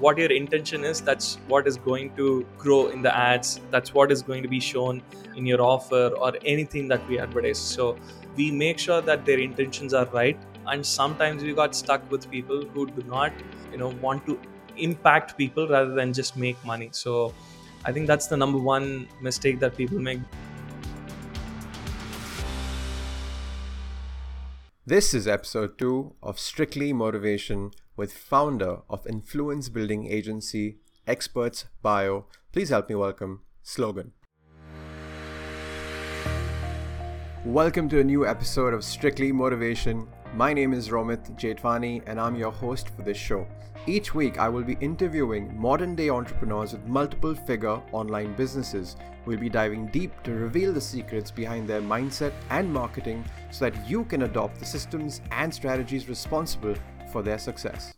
[0.00, 4.12] what your intention is that's what is going to grow in the ads that's what
[4.12, 5.02] is going to be shown
[5.36, 7.58] in your offer or anything that we advertise.
[7.58, 7.96] So
[8.36, 12.62] we make sure that their intentions are right and sometimes we got stuck with people
[12.74, 13.32] who do not
[13.72, 14.38] you know want to
[14.76, 16.90] impact people rather than just make money.
[16.92, 17.34] So
[17.84, 20.20] i think that's the number one mistake that people make.
[24.86, 32.26] This is episode 2 of Strictly Motivation with founder of influence building agency Experts Bio.
[32.52, 34.12] Please help me welcome Slogan.
[37.44, 40.06] Welcome to a new episode of Strictly Motivation.
[40.32, 43.48] My name is Romit Jethwani and I'm your host for this show.
[43.88, 48.96] Each week, I will be interviewing modern day entrepreneurs with multiple figure online businesses.
[49.24, 53.90] We'll be diving deep to reveal the secrets behind their mindset and marketing so that
[53.90, 56.76] you can adopt the systems and strategies responsible
[57.10, 57.94] for their success.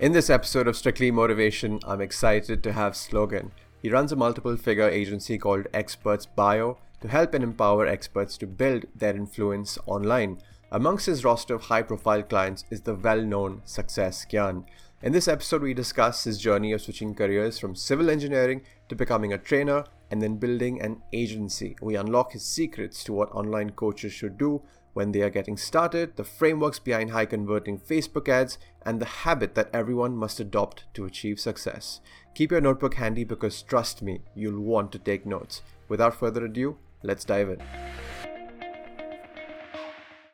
[0.00, 3.50] In this episode of Strictly Motivation, I'm excited to have Slogan.
[3.82, 8.46] He runs a multiple figure agency called Experts Bio to help and empower experts to
[8.46, 10.40] build their influence online.
[10.70, 14.64] Amongst his roster of high profile clients is the well known Success Gyan.
[15.00, 19.32] In this episode, we discuss his journey of switching careers from civil engineering to becoming
[19.32, 21.76] a trainer and then building an agency.
[21.80, 24.62] We unlock his secrets to what online coaches should do
[24.98, 29.54] when they are getting started, the frameworks behind high converting Facebook ads, and the habit
[29.54, 32.00] that everyone must adopt to achieve success.
[32.34, 35.62] Keep your notebook handy because trust me, you'll want to take notes.
[35.88, 37.62] Without further ado, let's dive in.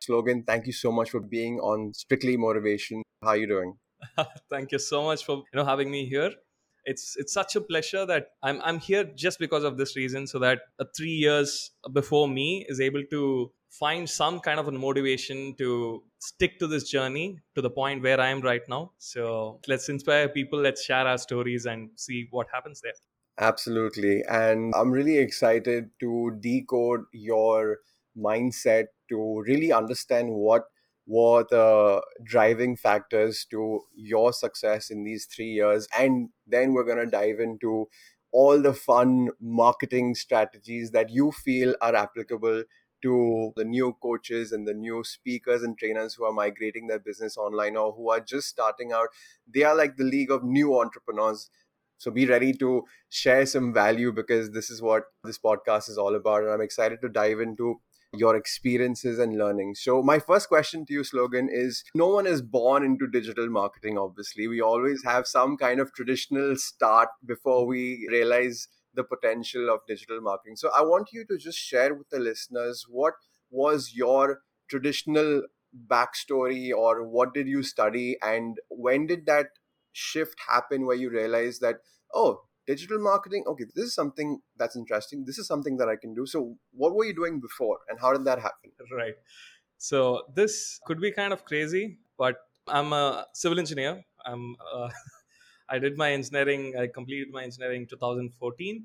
[0.01, 3.03] Slogan, thank you so much for being on Strictly Motivation.
[3.23, 3.77] How are you doing?
[4.51, 6.31] Thank you so much for you know having me here.
[6.87, 10.39] It's it's such a pleasure that I'm I'm here just because of this reason, so
[10.39, 15.55] that uh, three years before me is able to find some kind of a motivation
[15.57, 18.93] to stick to this journey to the point where I am right now.
[18.99, 20.61] So let's inspire people.
[20.61, 22.93] Let's share our stories and see what happens there.
[23.39, 27.79] Absolutely, and I'm really excited to decode your
[28.17, 30.67] mindset to really understand what
[31.07, 35.89] were the driving factors to your success in these three years.
[35.99, 37.89] And then we're going to dive into
[38.33, 42.65] all the fun marketing strategies that you feel are applicable
[43.05, 47.37] to the new coaches and the new speakers and trainers who are migrating their business
[47.37, 49.09] online or who are just starting out.
[49.55, 51.51] They are like the league of new entrepreneurs.
[51.99, 56.15] So be ready to share some value because this is what this podcast is all
[56.17, 56.43] about.
[56.43, 57.81] And I'm excited to dive into
[58.17, 59.75] your experiences and learning.
[59.75, 63.99] So, my first question to you, Slogan, is no one is born into digital marketing,
[63.99, 64.49] obviously.
[64.49, 70.21] We always have some kind of traditional start before we realize the potential of digital
[70.21, 70.57] marketing.
[70.57, 73.15] So, I want you to just share with the listeners what
[73.51, 75.43] was your traditional
[75.89, 79.47] backstory or what did you study and when did that
[79.93, 81.77] shift happen where you realized that,
[82.15, 85.25] oh, digital marketing okay this is something that's interesting.
[85.27, 86.27] This is something that i can do.
[86.27, 88.71] So what were you doing before and how did that happen?
[88.91, 89.15] Right.
[89.77, 92.37] So this could be kind of crazy but
[92.69, 94.03] i'm a civil engineer.
[94.25, 94.89] I'm uh,
[95.75, 98.85] i did my engineering i completed my engineering 2014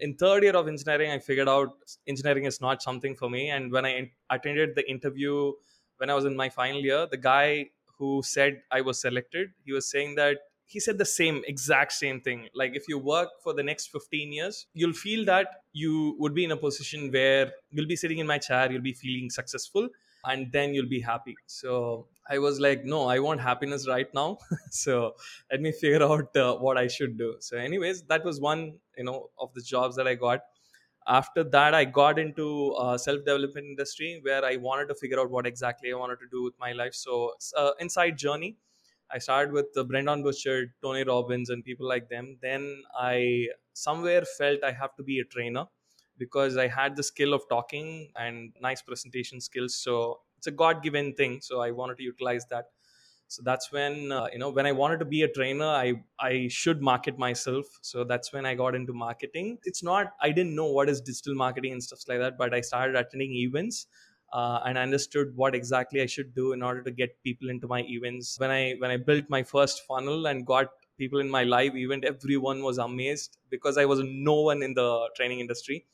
[0.00, 3.50] in third year of engineering i figured out engineering is not something for me.
[3.50, 5.52] And when i attended the interview
[5.98, 9.72] when i was in my final year the guy who said i was selected he
[9.72, 12.48] was saying that he said the same exact same thing.
[12.52, 16.44] Like if you work for the next 15 years you'll feel that you would be
[16.44, 19.88] in a position where you'll be sitting in my chair you'll be feeling successful
[20.24, 21.36] and then you'll be happy.
[21.46, 24.38] So i was like no i want happiness right now.
[24.70, 25.16] So
[25.50, 27.36] let me figure out uh, what i should do.
[27.40, 30.40] So anyways that was one you know of the jobs that i got.
[31.06, 35.30] After that i got into uh, self development industry where i wanted to figure out
[35.30, 36.94] what exactly i wanted to do with my life.
[36.94, 38.56] So uh, inside journey.
[39.08, 42.38] I started with the Brendon Burchard, Tony Robbins, and people like them.
[42.42, 45.66] Then I somewhere felt I have to be a trainer
[46.18, 49.76] because I had the skill of talking and nice presentation skills.
[49.76, 51.40] So it's a God given thing.
[51.40, 52.66] So I wanted to utilize that.
[53.28, 56.48] So that's when uh, you know when I wanted to be a trainer, I I
[56.48, 57.66] should market myself.
[57.82, 59.58] So that's when I got into marketing.
[59.64, 62.60] It's not I didn't know what is digital marketing and stuff like that, but I
[62.60, 63.86] started attending events
[64.32, 67.66] uh, and I understood what exactly I should do in order to get people into
[67.66, 68.38] my events.
[68.38, 70.68] When I when I built my first funnel and got
[70.98, 75.08] people in my live event, everyone was amazed because I was no one in the
[75.16, 75.86] training industry.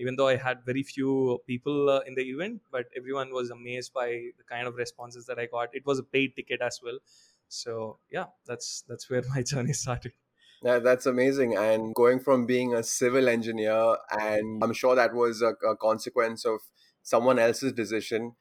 [0.00, 3.92] Even though I had very few people uh, in the event, but everyone was amazed
[3.92, 4.08] by
[4.38, 5.68] the kind of responses that I got.
[5.74, 6.98] It was a paid ticket as well,
[7.48, 10.12] so yeah, that's that's where my journey started.
[10.62, 11.56] Yeah, that's amazing.
[11.56, 16.44] And going from being a civil engineer, and I'm sure that was a, a consequence
[16.44, 16.60] of
[17.02, 18.36] someone else's decision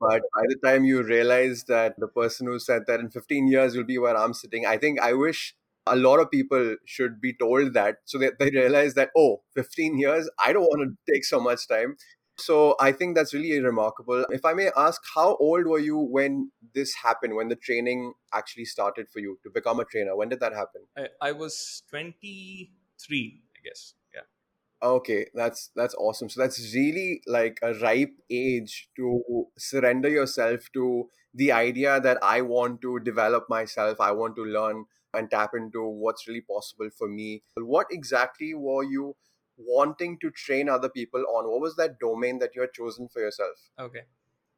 [0.00, 3.74] But by the time you realize that the person who said that in 15 years
[3.74, 7.32] you'll be where I'm sitting, I think I wish a lot of people should be
[7.32, 11.24] told that so that they realize that, oh, 15 years, I don't want to take
[11.24, 11.96] so much time.
[12.38, 14.26] So I think that's really remarkable.
[14.30, 18.66] If I may ask, how old were you when this happened, when the training actually
[18.66, 20.14] started for you to become a trainer?
[20.14, 20.82] When did that happen?
[20.96, 23.94] I, I was 23, I guess.
[24.14, 24.20] Yeah.
[24.82, 26.28] Okay, that's that's awesome.
[26.28, 32.40] So that's really like a ripe age to surrender yourself to the idea that I
[32.40, 34.86] want to develop myself, I want to learn
[35.16, 37.42] and tap into what's really possible for me.
[37.56, 39.16] What exactly were you
[39.56, 41.50] wanting to train other people on?
[41.50, 43.56] What was that domain that you had chosen for yourself?
[43.78, 44.02] Okay.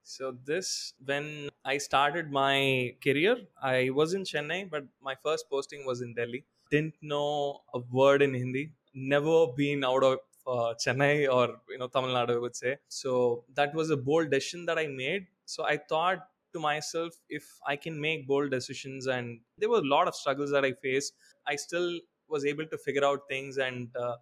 [0.03, 5.85] So this when I started my career, I was in Chennai, but my first posting
[5.87, 6.45] was in Delhi.
[6.71, 8.73] Didn't know a word in Hindi.
[8.95, 12.79] Never been out of uh, Chennai or you know Tamil Nadu, I would say.
[12.89, 15.27] So that was a bold decision that I made.
[15.45, 19.89] So I thought to myself, if I can make bold decisions, and there were a
[19.97, 21.13] lot of struggles that I faced,
[21.47, 24.17] I still was able to figure out things and uh,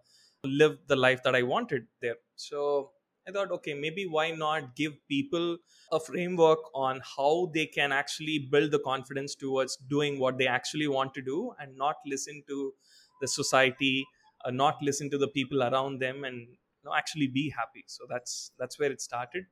[0.45, 2.17] live the life that I wanted there.
[2.37, 2.93] So
[3.29, 5.59] I thought, okay, maybe why not give people
[5.91, 10.87] a framework on how they can actually build the confidence towards doing what they actually
[10.87, 12.73] want to do and not listen to
[13.21, 14.07] the society,
[14.45, 17.85] uh, not listen to the people around them, and you know, actually be happy.
[17.87, 19.47] So that's that's where it started,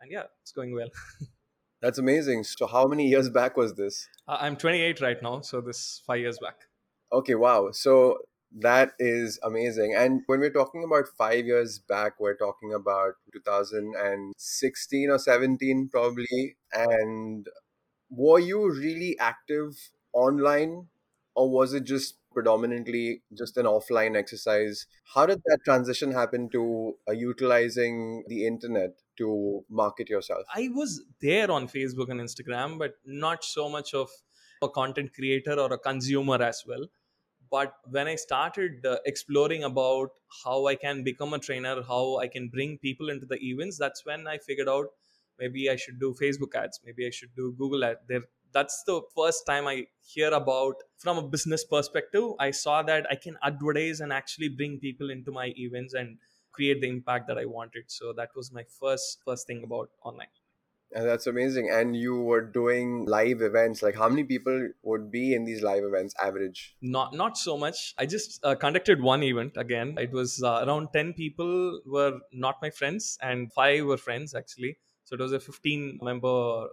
[0.00, 0.90] and yeah, it's going well.
[1.80, 2.44] That's amazing.
[2.44, 4.08] So how many years back was this?
[4.26, 6.56] Uh, I'm 28 right now, so this five years back.
[7.12, 7.70] Okay, wow.
[7.72, 8.18] So
[8.60, 9.94] that is amazing.
[9.96, 16.56] And when we're talking about five years back, we're talking about 2016 or 17, probably.
[16.72, 17.46] And
[18.10, 20.88] were you really active online,
[21.34, 24.86] or was it just predominantly just an offline exercise?
[25.14, 30.44] How did that transition happen to uh, utilizing the internet to market yourself?
[30.54, 34.08] I was there on Facebook and Instagram, but not so much of
[34.62, 36.86] a content creator or a consumer as well
[37.50, 40.10] but when i started uh, exploring about
[40.44, 44.04] how i can become a trainer how i can bring people into the events that's
[44.04, 44.86] when i figured out
[45.38, 49.00] maybe i should do facebook ads maybe i should do google ads there that's the
[49.16, 54.00] first time i hear about from a business perspective i saw that i can advertise
[54.00, 56.18] and actually bring people into my events and
[56.52, 60.34] create the impact that i wanted so that was my first first thing about online
[60.92, 61.68] and that's amazing.
[61.70, 63.82] And you were doing live events.
[63.82, 66.76] Like, how many people would be in these live events, average?
[66.80, 67.94] Not not so much.
[67.98, 69.96] I just uh, conducted one event again.
[69.98, 74.78] It was uh, around ten people were not my friends, and five were friends actually.
[75.04, 76.68] So it was a fifteen member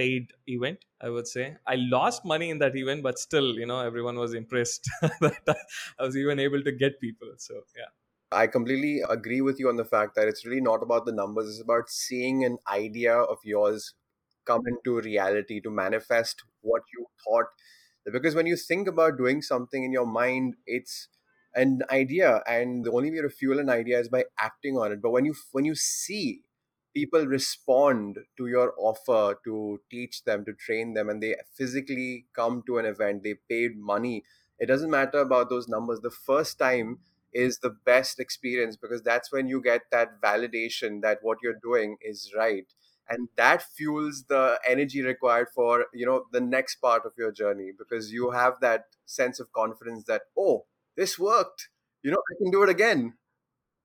[0.00, 3.80] paid event i would say i lost money in that event but still you know
[3.80, 4.90] everyone was impressed
[5.20, 5.64] that
[5.98, 7.92] i was even able to get people so yeah
[8.30, 11.48] I completely agree with you on the fact that it's really not about the numbers,
[11.48, 13.94] it's about seeing an idea of yours
[14.46, 14.74] come mm-hmm.
[14.86, 17.46] into reality to manifest what you thought.
[18.10, 21.08] Because when you think about doing something in your mind, it's
[21.54, 25.02] an idea, and the only way to fuel an idea is by acting on it.
[25.02, 26.42] But when you when you see
[26.98, 32.62] people respond to your offer to teach them, to train them, and they physically come
[32.66, 34.24] to an event, they paid money.
[34.58, 36.00] It doesn't matter about those numbers.
[36.00, 36.98] The first time
[37.32, 41.96] is the best experience because that's when you get that validation that what you're doing
[42.00, 42.66] is right
[43.08, 47.70] and that fuels the energy required for you know the next part of your journey
[47.76, 50.64] because you have that sense of confidence that oh
[50.96, 51.68] this worked
[52.02, 53.14] you know i can do it again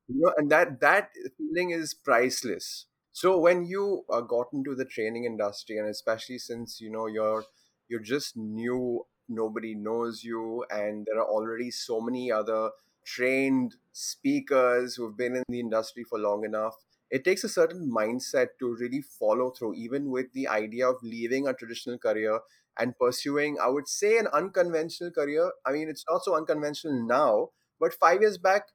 [0.07, 4.85] you know and that that feeling is priceless so when you uh, got into the
[4.85, 7.45] training industry and especially since you know you're
[7.87, 12.71] you're just new nobody knows you and there are already so many other
[13.05, 16.75] trained speakers who've been in the industry for long enough.
[17.11, 21.47] It takes a certain mindset to really follow through, even with the idea of leaving
[21.47, 22.39] a traditional career
[22.79, 25.51] and pursuing, I would say, an unconventional career.
[25.65, 28.69] I mean, it's not so unconventional now, but five years back,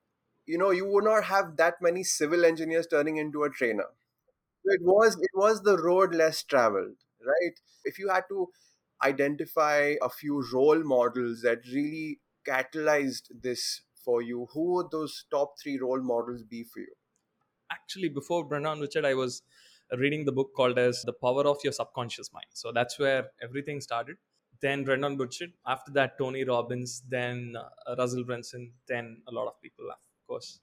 [0.46, 3.86] you know, you would not have that many civil engineers turning into a trainer.
[4.68, 7.58] It was it was the road less traveled, right?
[7.84, 8.48] If you had to
[9.02, 15.54] identify a few role models that really catalyzed this for you, who would those top
[15.62, 16.94] three role models be for you?
[17.70, 19.42] Actually, before Brendon Burchard, I was
[19.96, 22.46] reading the book called as The Power of Your Subconscious Mind.
[22.52, 24.16] So that's where everything started.
[24.60, 25.52] Then Brendon Burchard.
[25.66, 27.02] After that, Tony Robbins.
[27.08, 28.72] Then uh, Russell Brunson.
[28.86, 30.60] Then a lot of people, of course.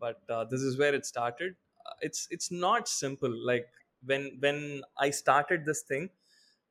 [0.00, 1.56] But uh, this is where it started.
[2.00, 3.30] It's it's not simple.
[3.30, 3.68] Like
[4.04, 6.10] when when I started this thing,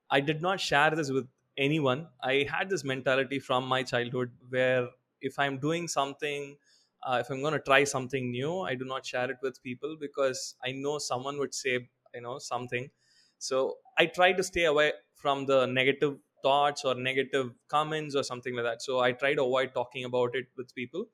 [0.09, 1.27] I did not share this with
[1.57, 2.09] anyone.
[2.21, 4.89] I had this mentality from my childhood where
[5.21, 6.57] if i'm doing something
[7.03, 9.95] uh, if i'm going to try something new i do not share it with people
[10.01, 11.73] because i know someone would say
[12.13, 12.89] you know something
[13.37, 18.53] so i try to stay away from the negative thoughts or negative comments or something
[18.55, 21.05] like that so i try to avoid talking about it with people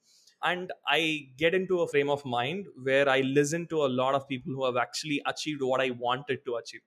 [0.43, 4.27] and i get into a frame of mind where i listen to a lot of
[4.27, 6.81] people who have actually achieved what i wanted to achieve.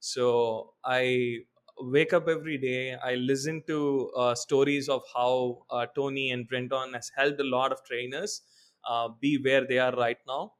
[0.00, 1.38] So i
[1.78, 6.94] wake up every day i listen to uh, stories of how uh, tony and brendon
[6.94, 8.42] has helped a lot of trainers
[8.84, 10.52] uh, be where they are right now.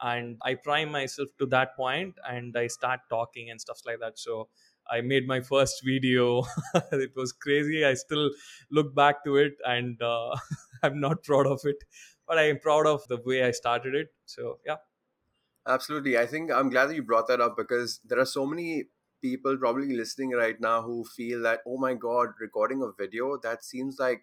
[0.00, 4.18] And i prime myself to that point and i start talking and stuff like that.
[4.18, 4.48] So
[4.90, 6.42] i made my first video.
[6.92, 7.84] It was crazy.
[7.84, 8.30] I still
[8.70, 10.36] look back to it and uh,
[10.88, 11.84] i'm not proud of it
[12.26, 14.76] but i am proud of the way i started it so yeah
[15.66, 16.18] Absolutely.
[16.18, 18.84] I think I'm glad that you brought that up because there are so many
[19.22, 23.64] people probably listening right now who feel that, oh my God, recording a video, that
[23.64, 24.20] seems like,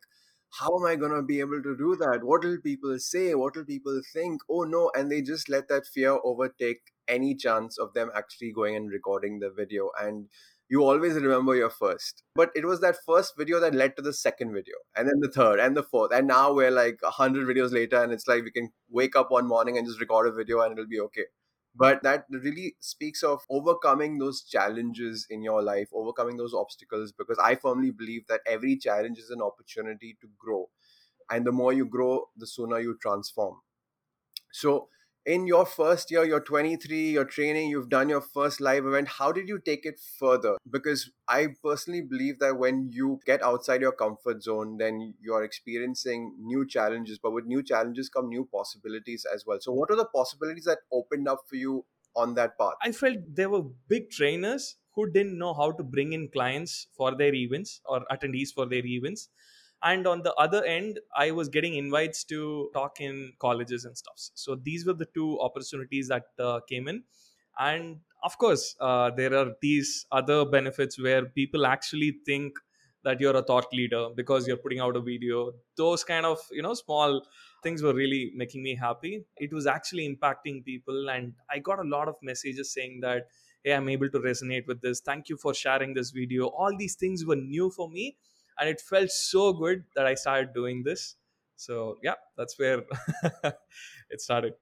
[0.59, 2.19] how am I going to be able to do that?
[2.23, 3.33] What will people say?
[3.33, 4.41] What will people think?
[4.49, 4.91] Oh no.
[4.95, 9.39] And they just let that fear overtake any chance of them actually going and recording
[9.39, 9.89] the video.
[9.99, 10.27] And
[10.71, 12.23] you always remember your first.
[12.33, 15.27] But it was that first video that led to the second video, and then the
[15.27, 16.13] third, and the fourth.
[16.13, 19.31] And now we're like a hundred videos later, and it's like we can wake up
[19.31, 21.25] one morning and just record a video and it'll be okay.
[21.75, 27.37] But that really speaks of overcoming those challenges in your life, overcoming those obstacles, because
[27.37, 30.69] I firmly believe that every challenge is an opportunity to grow.
[31.29, 33.57] And the more you grow, the sooner you transform.
[34.53, 34.87] So,
[35.25, 39.07] in your first year, you're 23, you're training, you've done your first live event.
[39.07, 40.57] How did you take it further?
[40.69, 46.35] Because I personally believe that when you get outside your comfort zone, then you're experiencing
[46.39, 47.19] new challenges.
[47.21, 49.59] But with new challenges come new possibilities as well.
[49.61, 51.85] So, what are the possibilities that opened up for you
[52.15, 52.73] on that path?
[52.83, 57.15] i felt there were big trainers who didn't know how to bring in clients for
[57.15, 59.29] their events or attendees for their events
[59.83, 64.29] and on the other end i was getting invites to talk in colleges and stuff.
[64.35, 67.03] So these were the two opportunities that uh, came in.
[67.59, 72.53] And of course uh, there are these other benefits where people actually think
[73.03, 75.53] that you're a thought leader because you're putting out a video.
[75.75, 77.25] Those kind of you know small
[77.63, 79.25] things were really making me happy.
[79.37, 83.27] It was actually impacting people and i got a lot of messages saying that
[83.63, 85.01] hey i'm able to resonate with this.
[85.01, 86.47] Thank you for sharing this video.
[86.47, 88.17] All these things were new for me
[88.61, 91.15] and it felt so good that I started doing this.
[91.55, 92.83] So yeah, that's where
[94.09, 94.53] it started.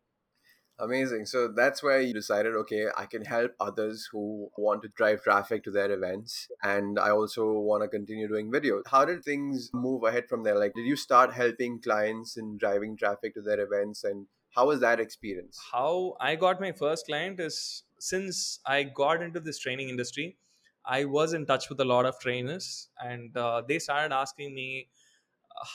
[0.82, 1.26] Amazing.
[1.26, 5.66] So that's where you decided, okay, I can help others who want to drive traffic
[5.66, 6.48] to their events.
[6.64, 8.82] And I also want to continue doing video.
[8.88, 10.58] How did things move ahead from there?
[10.58, 14.06] Like, did you start helping clients in driving traffic to their events?
[14.06, 15.60] And how was that experience?
[15.74, 20.38] How I got my first client is since I got into this training industry,
[20.86, 24.90] I was in touch with a lot of trainers, and uh, they started asking me,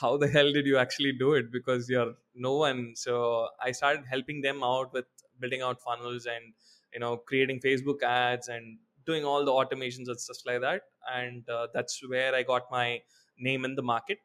[0.01, 2.93] "How the hell did you actually do it?" Because you're no one.
[2.95, 5.05] So I started helping them out with
[5.39, 6.53] building out funnels and
[6.93, 10.83] you know creating Facebook ads and doing all the automations and stuff like that.
[11.13, 13.01] And uh, that's where I got my
[13.37, 14.19] name in the market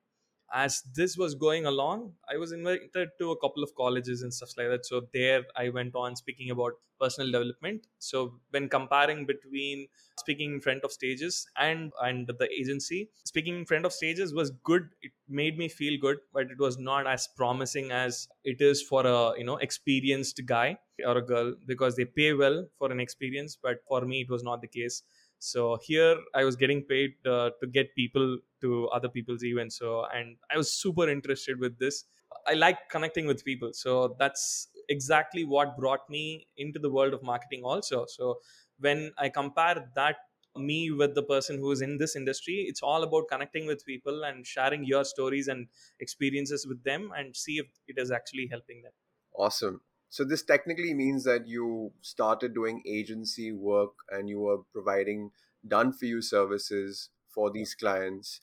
[0.52, 4.50] as this was going along i was invited to a couple of colleges and stuff
[4.56, 4.84] like that.
[4.86, 7.86] So there i went on speaking about personal development.
[7.98, 9.88] So when comparing between
[10.18, 14.50] speaking in front of stages and and the agency speaking in front of stages was
[14.50, 14.90] good.
[15.02, 19.06] It made me feel good but it was not as promising as it is for
[19.06, 23.56] a you know experienced guy or a girl because they pay well for an experience
[23.56, 25.02] but for me it was not the case.
[25.38, 30.04] So here i was getting paid uh, to get people to other people's events so
[30.14, 32.04] and i was super interested with this.
[32.46, 37.22] I like connecting with people so that's exactly what brought me into the world of
[37.22, 38.06] marketing also.
[38.08, 38.38] So
[38.78, 40.16] when i compare that
[40.56, 44.24] me with the person who is in this industry it's all about connecting with people
[44.24, 45.68] and sharing your stories and
[46.00, 48.92] experiences with them and see if it is actually helping them.
[49.36, 49.80] Awesome.
[50.08, 55.30] So this technically means that you started doing agency work and you were providing
[55.66, 58.40] done for you services for these clients.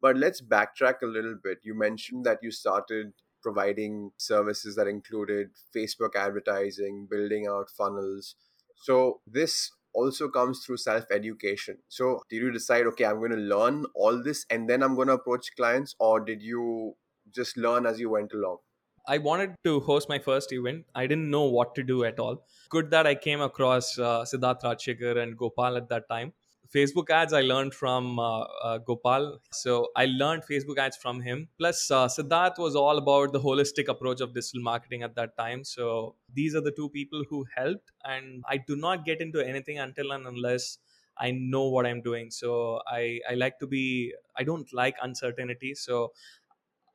[0.00, 1.58] But let's backtrack a little bit.
[1.62, 8.34] You mentioned that you started providing services that included Facebook advertising, building out funnels.
[8.76, 11.78] So this also comes through self education.
[11.88, 15.08] So did you decide, okay, I'm going to learn all this and then I'm going
[15.08, 16.94] to approach clients, or did you
[17.34, 18.58] just learn as you went along?
[19.06, 20.84] I wanted to host my first event.
[20.94, 22.44] I didn't know what to do at all.
[22.68, 26.34] Good that I came across uh, Siddharth Rajsekar and Gopal at that time.
[26.74, 29.40] Facebook ads I learned from uh, uh, Gopal.
[29.52, 31.48] So I learned Facebook ads from him.
[31.58, 35.64] Plus, uh, Siddharth was all about the holistic approach of digital marketing at that time.
[35.64, 37.90] So these are the two people who helped.
[38.04, 40.78] And I do not get into anything until and unless
[41.16, 42.30] I know what I'm doing.
[42.30, 45.74] So I, I like to be, I don't like uncertainty.
[45.74, 46.12] So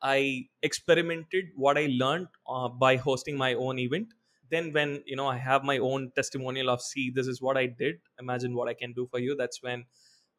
[0.01, 4.13] I experimented what I learned uh, by hosting my own event.
[4.53, 7.65] Then when you know i have my own testimonial of see this is what i
[7.65, 9.85] did imagine what i can do for you that's when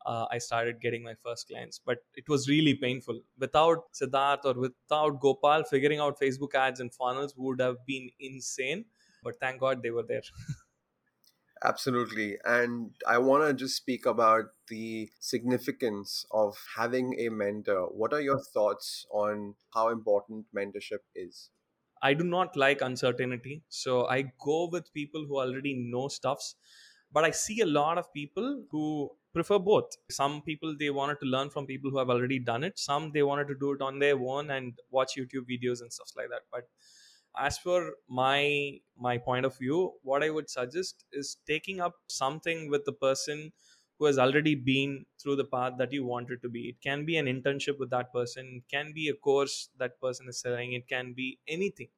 [0.07, 1.81] uh, I started getting my first clients.
[1.85, 3.21] But it was really painful.
[3.39, 8.85] Without Siddharth or without Gopal, figuring out Facebook ads and funnels would have been insane.
[9.23, 10.23] But thank God they were there.
[11.65, 12.37] Absolutely.
[12.45, 17.87] And I want to just speak about the significance of having a mentor.
[17.87, 21.49] What are your thoughts on how important mentorship is?
[22.05, 23.65] I do not like uncertainty.
[23.69, 26.57] So I go with people who already know stuffs.
[27.13, 29.93] But I see a lot of people who prefer both.
[30.11, 32.79] Some people they wanted to learn from people who have already done it.
[32.79, 36.13] Some they wanted to do it on their own and watch YouTube videos and stuff
[36.17, 36.43] like that.
[36.53, 36.69] But
[37.37, 42.71] as for my my point of view what i would suggest is taking up something
[42.71, 43.53] with the person
[43.99, 46.69] who has already been through the path that you wanted to be.
[46.69, 48.63] It can be an internship with that person.
[48.65, 50.73] It can be a course that person is selling.
[50.73, 51.89] It can be anything.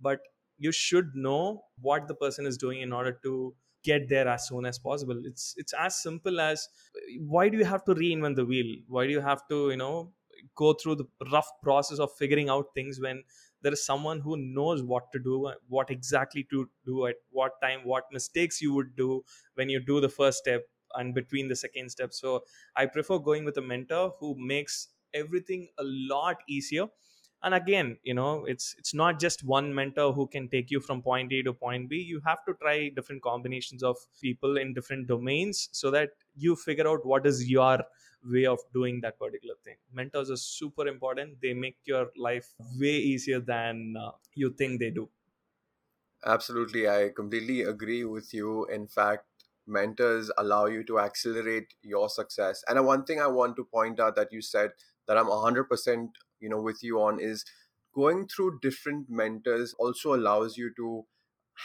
[0.00, 0.20] But
[0.58, 4.66] you should know what the person is doing in order to get there as soon
[4.66, 5.20] as possible.
[5.24, 6.68] It's it's as simple as
[7.18, 8.76] why do you have to reinvent the wheel?
[8.88, 10.12] Why do you have to you know
[10.54, 13.22] go through the rough process of figuring out things when
[13.62, 17.80] there is someone who knows what to do what exactly to do at what time
[17.84, 19.22] what mistakes you would do
[19.54, 20.62] when you do the first step
[20.94, 22.12] and between the second step.
[22.12, 22.44] So
[22.76, 26.88] i prefer going with a mentor who makes everything a lot easier.
[27.42, 31.02] And again you know it's it's not just one mentor who can take you from
[31.02, 31.96] point a to point b.
[32.00, 36.86] You have to try different combinations of people in different domains so that you figure
[36.86, 37.78] out what is your
[38.22, 39.76] way of doing that particular thing.
[39.90, 41.40] Mentors are super important.
[41.40, 45.08] They make your life way easier than uh, you think they do.
[46.24, 46.88] Absolutely.
[46.88, 48.64] I completely agree with you.
[48.66, 49.26] In fact,
[49.70, 52.64] mentors allow you to accelerate your success.
[52.68, 54.72] And one thing I want to point out that you said
[55.06, 56.10] that I'm 100%
[56.40, 57.44] you know with you on is
[57.94, 61.06] going through different mentors also allows you to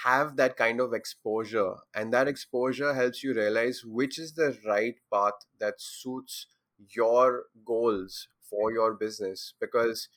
[0.04, 4.96] have that kind of exposure and that exposure helps you realize which is the right
[5.14, 6.48] path that suits
[6.90, 10.10] your goals for your business because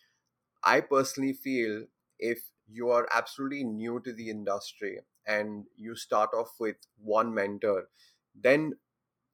[0.64, 1.84] i personally feel
[2.18, 7.88] if you are absolutely new to the industry and you start off with one mentor
[8.34, 8.72] then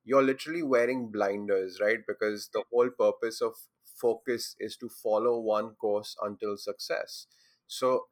[0.05, 2.01] you're literally wearing blinders right?
[2.07, 3.55] Because the whole purpose of
[4.01, 7.27] focus is to follow one course until success.
[7.67, 8.07] So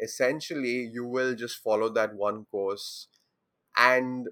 [0.00, 3.08] essentially you will just follow that one course.
[3.76, 4.28] And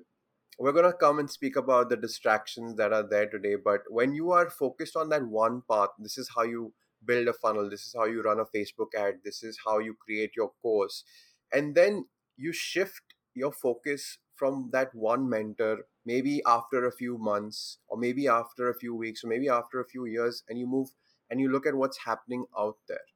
[0.59, 4.15] we're going to come and speak about the distractions that are there today but when
[4.15, 6.73] you are focused on that one path this is how you
[7.07, 7.69] build a funnel.
[7.69, 9.17] This is how you run a facebook ad.
[9.25, 11.05] This is how you create your course.
[11.53, 17.79] And then you shift your focus from that one mentor maybe after a few months
[17.89, 20.89] or maybe after a few weeks or maybe after a few years and you move
[21.31, 23.07] and you look at what's happening out there.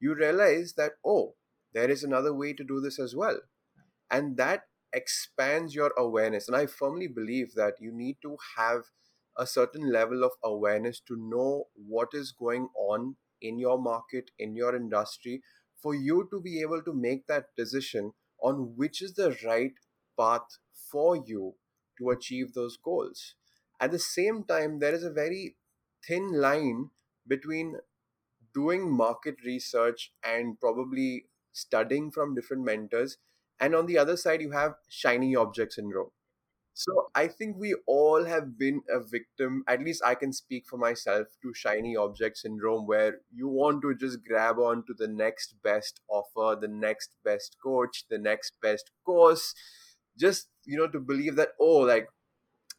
[0.00, 1.34] You realize that oh
[1.74, 3.40] there is another way to do this as well.
[4.10, 4.62] And that
[4.92, 6.48] expands your awareness.
[6.48, 8.82] And i firmly believe that you need to have
[9.36, 14.56] a certain level of awareness to know what is going on in your market in
[14.56, 15.42] your industry
[15.82, 18.12] for you to be able to make that decision
[18.42, 19.74] on which is the right
[20.18, 21.56] path for you
[21.98, 23.34] to achieve those goals.
[23.80, 25.56] At the same time there is a very
[26.06, 26.90] thin line
[27.26, 27.76] between
[28.54, 33.18] doing market research and probably studying from different mentors
[33.60, 36.10] and on the other side you have shiny object syndrome
[36.78, 40.76] so i think we all have been a victim at least i can speak for
[40.76, 45.54] myself to shiny object syndrome where you want to just grab on to the next
[45.62, 49.54] best offer the next best coach the next best course
[50.18, 52.08] just you know to believe that oh like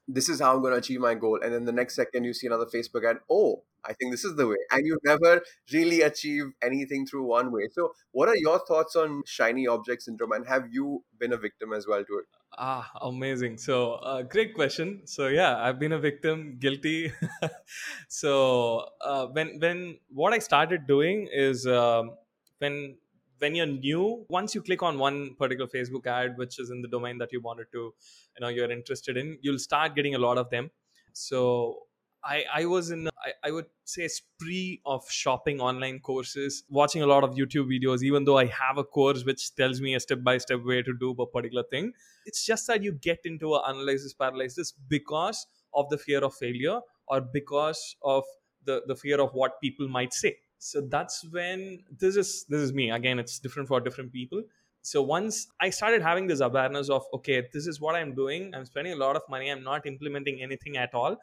[0.07, 1.39] this is how I'm going to achieve my goal.
[1.43, 3.17] And then the next second, you see another Facebook ad.
[3.29, 4.57] Oh, I think this is the way.
[4.71, 5.41] And you never
[5.73, 7.67] really achieve anything through one way.
[7.71, 10.31] So, what are your thoughts on shiny object syndrome?
[10.31, 12.36] And have you been a victim as well to it?
[12.59, 13.57] Ah, amazing.
[13.57, 15.01] So, uh, great question.
[15.05, 17.11] So, yeah, I've been a victim, guilty.
[18.07, 22.15] so, uh, when when what I started doing is um,
[22.57, 22.97] when
[23.37, 26.87] when you're new, once you click on one particular Facebook ad, which is in the
[26.87, 30.39] domain that you wanted to, you know, you're interested in, you'll start getting a lot
[30.39, 30.71] of them.
[31.13, 31.83] So
[32.23, 37.05] I, I was in I, I would say spree of shopping online courses watching a
[37.07, 40.63] lot of youtube videos even though i have a course which tells me a step-by-step
[40.63, 41.93] way to do a particular thing
[42.27, 46.79] it's just that you get into a analysis paralysis because of the fear of failure
[47.07, 48.23] or because of
[48.65, 50.35] the, the fear of what people might say.
[50.59, 52.91] So that's when this is this is me.
[52.91, 54.43] Again it's different for different people.
[54.81, 58.65] So once i started having this awareness of okay this is what i'm doing i'm
[58.65, 61.17] spending a lot of money i'm not implementing anything at all.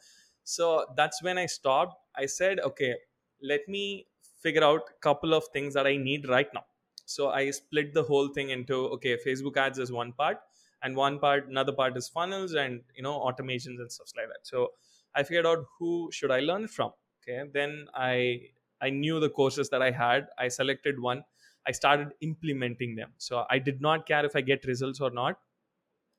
[0.45, 1.97] So that's when i stopped.
[2.17, 2.95] I said okay
[3.43, 4.07] let me
[4.43, 6.64] figure out a couple of things that i need right now.
[7.07, 10.38] So i split the whole thing into okay facebook ads is one part
[10.85, 14.47] and one part another part is funnels and you know automations and stuff like that.
[14.53, 14.73] So
[15.14, 16.92] i figured out who should i learn from
[17.23, 17.49] okay?
[17.53, 18.42] Then i
[18.81, 20.29] i knew the courses that i had.
[20.38, 21.25] I selected one.
[21.66, 23.12] I started implementing them.
[23.18, 25.40] So i did not care if i get results or not.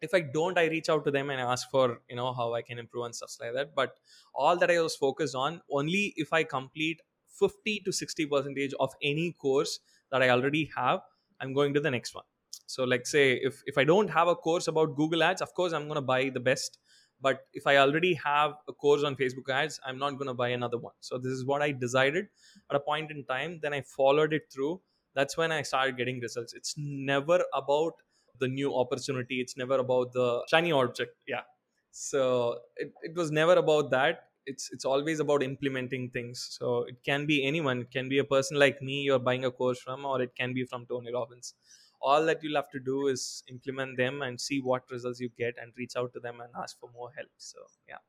[0.02, 2.62] If i don't i reach out to them and ask for you know how i
[2.62, 3.76] can improve and stuff like that.
[3.76, 3.98] But
[4.34, 7.02] all that i was focused on only if i complete
[7.40, 9.80] 50 to 60 percentage of any course
[10.12, 11.02] that i already have
[11.42, 12.24] i'm going to the next one
[12.66, 15.74] so like say if if i don't have a course about google ads of course
[15.74, 16.80] i'm going to buy the best.
[17.22, 20.50] But if i already have a course on facebook ads i'm not going to buy
[20.50, 20.94] another one.
[21.00, 22.28] So this is what i decided
[22.70, 23.60] at a point in time.
[23.62, 24.82] Then i followed it through.
[25.14, 26.54] That's when i started getting results.
[26.54, 27.94] It's never about
[28.40, 29.40] the new opportunity.
[29.40, 31.16] It's never about the shiny object.
[31.26, 31.44] Yeah.
[31.92, 34.30] So it, it was never about that.
[34.46, 36.48] It's it's always about implementing things.
[36.60, 37.82] So it can be anyone.
[37.82, 40.54] It can be a person like me you're buying a course from or it can
[40.54, 41.56] be from tony robbins
[42.02, 45.56] all that you'll have to do is implement them and see what results you get
[45.62, 48.04] and reach out to them and ask for more help so yeah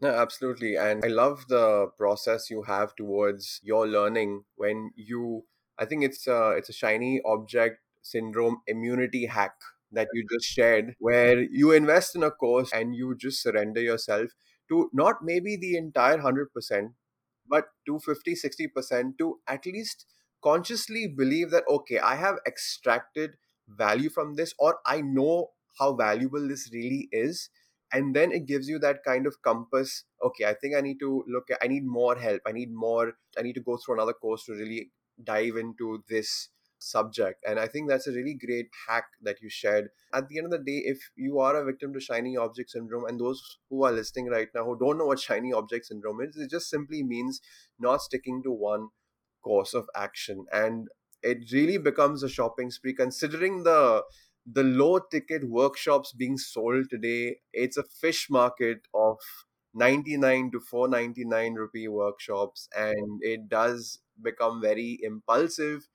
[0.00, 0.76] No, absolutely.
[0.76, 5.44] And I love the process you have towards your learning when you
[5.78, 9.54] I think it's a, it's a shiny object syndrome immunity hack
[9.92, 14.30] that you just shared where you invest in a course and you just surrender yourself
[14.68, 16.94] to not maybe the entire 100%
[17.48, 20.06] but to 50 60% to at least
[20.42, 23.32] consciously believe that okay i have extracted
[23.68, 27.50] value from this or i know how valuable this really is
[27.92, 31.24] and then it gives you that kind of compass okay i think i need to
[31.26, 34.12] look at i need more help i need more i need to go through another
[34.12, 34.90] course to really
[35.22, 36.48] dive into this
[36.82, 37.44] subject.
[37.46, 39.88] And i think that's a really great hack that you shared.
[40.12, 43.04] At the end of the day if you are a victim to shiny object syndrome
[43.06, 46.36] and those who are listening right now who don't know what shiny object syndrome is
[46.36, 47.40] it just simply means
[47.78, 48.88] not sticking to one
[49.42, 50.46] course of action.
[50.52, 50.88] And
[51.22, 52.94] it really becomes a shopping spree.
[52.94, 54.02] Considering the
[54.50, 59.18] the low ticket workshops being sold today it's a fish market of
[59.74, 62.68] 99 to 499 rupee workshops.
[62.76, 65.88] And it does become very impulsive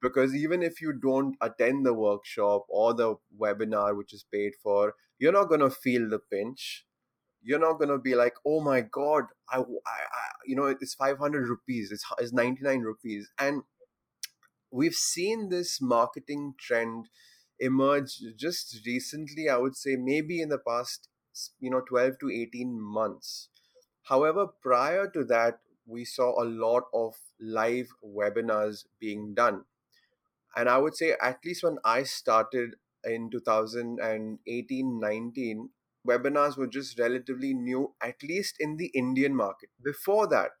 [0.00, 4.94] because even if you don't attend the workshop or the webinar which is paid for
[5.18, 6.84] you're not going to feel the pinch
[7.42, 11.48] you're not to be like oh my god I, I, I you know it's 500
[11.48, 13.30] rupees it's, it's 99 rupees.
[13.38, 13.62] And
[14.70, 17.08] we've seen this marketing trend
[17.60, 21.08] emerge just recently i would say maybe in the past
[21.60, 23.48] you know 12 to 18 months.
[24.04, 29.64] However prior to that we saw a lot of live webinars being done.
[30.56, 35.70] And i would say at least when i started in 2018 19
[36.06, 39.70] webinars were just relatively new at least in the indian market.
[39.82, 40.52] Before that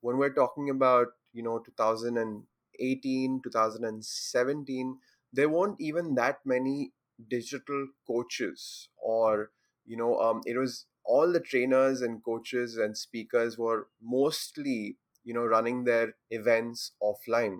[0.00, 4.98] when we're talking about you know 2018 2017
[5.32, 6.92] there weren't even that many
[7.28, 9.50] digital coaches or
[9.86, 15.34] you know um, it was all the trainers and coaches and speakers were mostly you
[15.34, 17.58] know running their events offline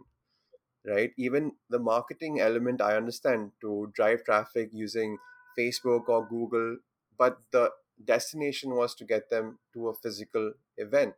[0.87, 1.11] right?
[1.17, 5.17] Even the marketing element i understand to drive traffic using
[5.59, 6.77] facebook or google
[7.19, 7.71] but the
[8.05, 11.15] destination was to get them to a physical event.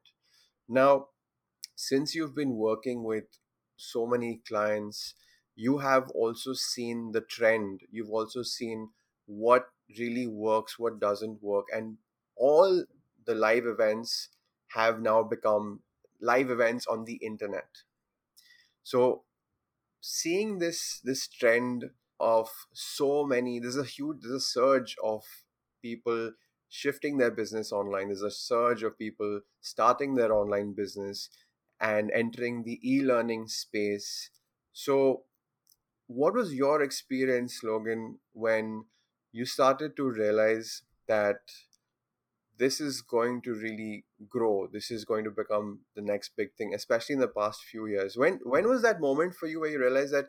[0.69, 1.09] Now
[1.77, 3.25] since you've been working with
[3.77, 5.15] so many clients
[5.55, 7.81] you have also seen the trend.
[7.91, 8.91] You've also seen
[9.27, 11.99] what really works what doesn't work and
[12.37, 12.85] all
[13.27, 14.29] the live events
[14.69, 15.81] have now become
[16.21, 17.69] live events on the internet.
[18.83, 19.25] So
[20.01, 25.25] seeing this this trend of so many there's a huge there's a surge of
[25.83, 26.33] people
[26.69, 28.07] shifting their business online.
[28.07, 31.29] There's a surge of people starting their online business
[31.81, 34.31] and entering the e-learning space.
[34.73, 35.25] So
[36.07, 38.85] what was your experience logan when
[39.33, 41.39] you started to realize that
[42.59, 44.69] this is going to really grow?
[44.71, 48.17] This is going to become the next big thing especially in the past few years.
[48.17, 50.27] When when was that moment for you where you realized that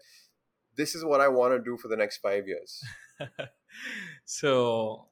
[0.78, 2.82] this is what i want to do for the next 5 years?
[4.26, 5.11] So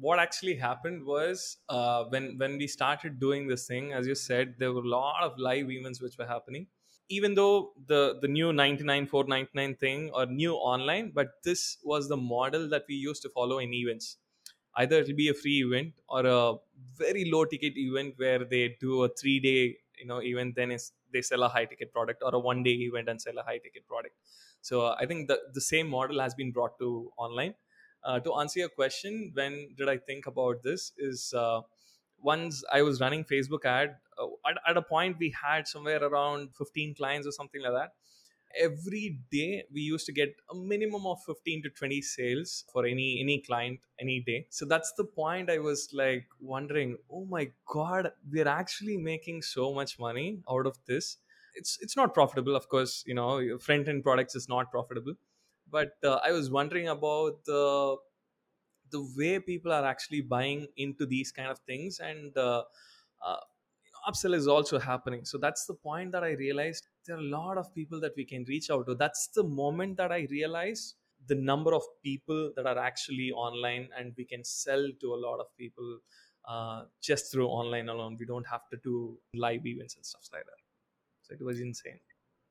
[0.00, 4.54] what actually happened was uh, when when we started doing this thing as you said
[4.58, 6.66] there were a lot of live events which were happening.
[7.08, 12.16] Even though the the new 99 499 thing or new online but this was the
[12.16, 14.16] model that we used to follow in events.
[14.76, 16.54] Either it'll be a free event or a
[16.96, 20.76] very low ticket event where they do a three day you know event then
[21.12, 23.58] they sell a high ticket product or a one day event and sell a high
[23.58, 24.14] ticket product.
[24.62, 27.54] So i think the, the same model has been brought to online
[28.04, 31.60] uh, to answer your question when did i think about this is uh,
[32.22, 36.50] once i was running facebook ad uh, at, at a point we had somewhere around
[36.56, 37.90] 15 clients or something like that.
[38.60, 43.20] Every day we used to get a minimum of 15 to 20 sales for any
[43.20, 44.46] any client any day.
[44.50, 49.72] So that's the point i was like wondering oh my god we're actually making so
[49.72, 51.18] much money out of this.
[51.54, 55.14] It's it's not profitable of course you know front end products is not profitable
[55.70, 57.96] but uh, i was wondering about the
[58.90, 62.62] the way people are actually buying into these kind of things and uh,
[63.24, 63.36] uh,
[64.08, 65.24] upsell is also happening.
[65.24, 68.24] So that's the point that i realized there are a lot of people that we
[68.24, 68.94] can reach out to.
[68.94, 70.94] That's the moment that i realized
[71.26, 75.38] the number of people that are actually online and we can sell to a lot
[75.38, 75.98] of people
[76.48, 78.16] uh, just through online alone.
[78.18, 80.60] We don't have to do live events and stuff like that.
[81.22, 82.00] So it was insane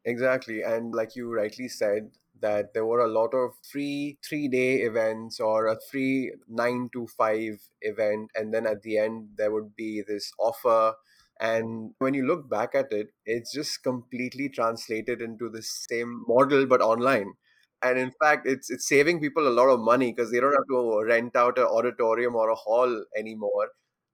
[0.05, 0.63] Exactly.
[0.63, 5.41] And like you rightly said, that there were a lot of free three day events
[5.41, 8.31] or a free nine to five event.
[8.33, 10.93] And then at the end, there would be this offer.
[11.41, 16.65] And when you look back at it, it's just completely translated into the same model,
[16.65, 17.33] but online.
[17.81, 20.67] And in fact, it's it's saving people a lot of money because they don't have
[20.69, 23.69] to rent out an auditorium or a hall anymore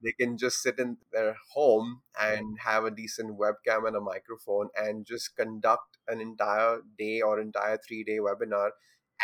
[0.05, 4.69] they can just sit in their home and have a decent webcam and a microphone
[4.77, 8.69] and just conduct an entire day or entire three day webinar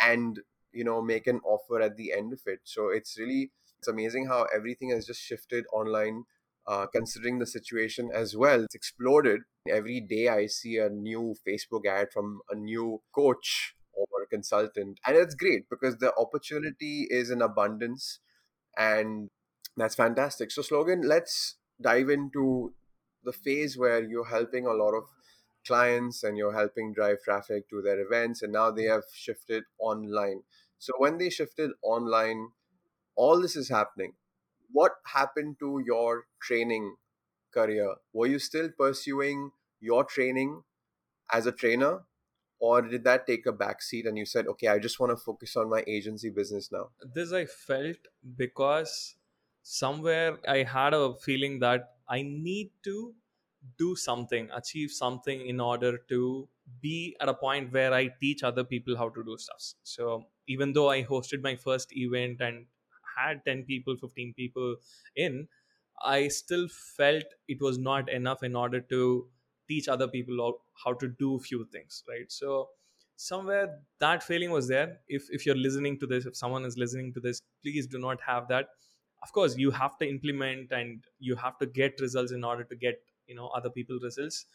[0.02, 0.40] and
[0.72, 2.60] you know make an offer at the end of it.
[2.64, 6.24] So it's really it's amazing how everything has just shifted online
[6.66, 8.64] uh, considering the situation as well.
[8.64, 9.42] It's exploded.
[9.68, 14.98] Every day i see a new facebook ad from a new coach or a consultant
[15.06, 18.18] and it's great because the opportunity is in abundance
[18.76, 19.30] and
[19.76, 20.50] that's fantastic.
[20.50, 22.72] So, Slogan, let's dive into
[23.24, 25.04] the phase where you're helping a lot of
[25.66, 30.42] clients and you're helping drive traffic to their events, and now they have shifted online.
[30.78, 32.48] So, when they shifted online,
[33.14, 34.14] all this is happening.
[34.70, 36.96] What happened to your training
[37.52, 37.94] career?
[38.12, 40.62] Were you still pursuing your training
[41.32, 42.00] as a trainer,
[42.58, 45.56] or did that take a backseat and you said, okay, I just want to focus
[45.56, 46.90] on my agency business now?
[47.14, 47.96] this i felt
[48.36, 49.16] because
[49.62, 53.14] somewhere i had a feeling that i need to
[53.78, 56.48] do something achieve something in order to
[56.80, 59.74] be at a point where i teach other people how to do stuff.
[59.82, 62.66] So even though i hosted my first event and
[63.16, 64.76] had 10 people 15 people
[65.16, 65.48] in
[66.04, 69.28] i still felt it was not enough in order to
[69.68, 72.30] teach other people how to do few things right?
[72.30, 72.70] So
[73.16, 75.00] somewhere that feeling was there.
[75.08, 78.20] If if you're listening to this if someone is listening to this please do not
[78.22, 78.70] have that
[79.22, 82.76] of course you have to implement and you have to get results in order to
[82.76, 84.46] get you know other people results.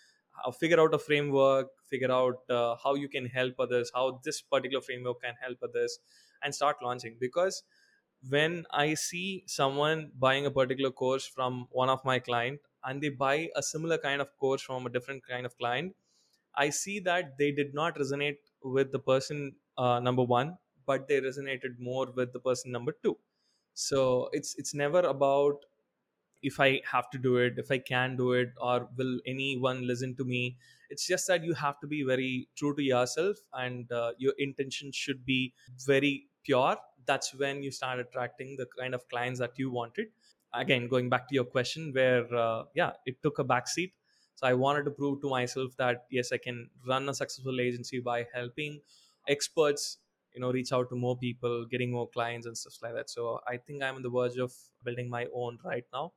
[0.46, 4.42] Uh, figure out a framework figure out uh, how you can help others how this
[4.42, 6.00] particular framework can help others
[6.44, 7.16] and start launching.
[7.20, 7.64] Because
[8.30, 13.10] when i see someone buying a particular course from one of my client and they
[13.10, 15.96] buy a similar kind of course from a different kind of client
[16.56, 21.22] i see that they did not resonate with the person uh, number one but they
[21.22, 23.18] resonated more with the person number two
[23.78, 25.66] so it's it's never about
[26.42, 30.16] if i have to do it if i can do it or will anyone listen
[30.16, 30.58] to me.
[30.90, 34.92] It's just that you have to be very true to yourself and uh, your intention
[34.94, 35.54] should be
[35.86, 36.78] very pure.
[37.06, 40.08] That's when you start attracting the kind of clients that you wanted.
[40.54, 43.92] Again going back to your question where uh, yeah it took a backseat.
[44.36, 48.00] So i wanted to prove to myself that yes i can run a successful agency
[48.00, 48.82] by helping
[49.28, 49.98] experts
[50.38, 53.40] you know reach out to more people getting more clients and stuff like that so
[53.48, 56.12] i think i'm on the verge of building my own right now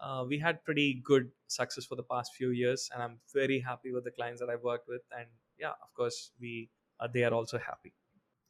[0.00, 3.92] uh, we had pretty good success for the past few years and i'm very happy
[3.92, 5.26] with the clients that i've worked with and
[5.58, 6.68] yeah of course we
[7.00, 7.94] uh, they are also happy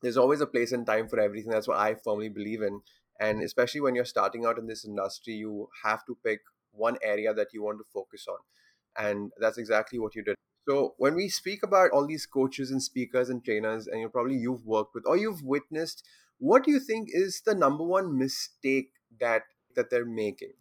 [0.03, 1.51] there's always a place and time for everything.
[1.51, 2.81] That's what I firmly believe in.
[3.21, 6.41] And especially when you're starting out in this industry, you have to pick
[6.73, 8.39] one area that you want to focus on.
[8.99, 10.35] And that's exactly what you did.
[10.69, 14.37] So when we speak about all these coaches and speakers and trainers, and you probably
[14.37, 16.05] you've worked with or you've witnessed,
[16.39, 19.43] what do you think is the number one mistake that
[19.75, 20.53] that they're making?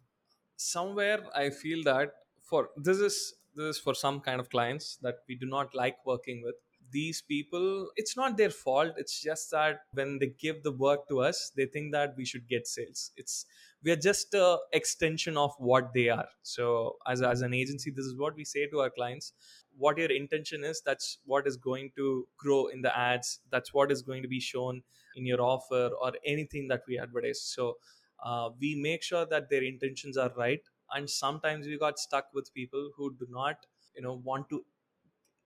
[0.56, 2.12] somewhere i feel that
[2.42, 5.96] for this is this is for some kind of clients that we do not like
[6.06, 6.54] working with
[6.92, 8.92] these people it's not their fault.
[8.96, 12.48] It's just that when they give the work to us they think that we should
[12.48, 13.10] get sales.
[13.16, 13.46] It's
[13.84, 16.28] we are just a extension of what they are.
[16.42, 19.32] So as, as an agency this is what we say to our clients.
[19.76, 23.40] What your intention is that's what is going to grow in the ads.
[23.50, 24.82] That's what is going to be shown
[25.16, 27.42] in your offer or anything that we advertise.
[27.42, 27.76] So
[28.24, 30.60] uh, we make sure that their intentions are right.
[30.94, 33.56] And sometimes we got stuck with people who do not
[33.96, 34.64] you know want to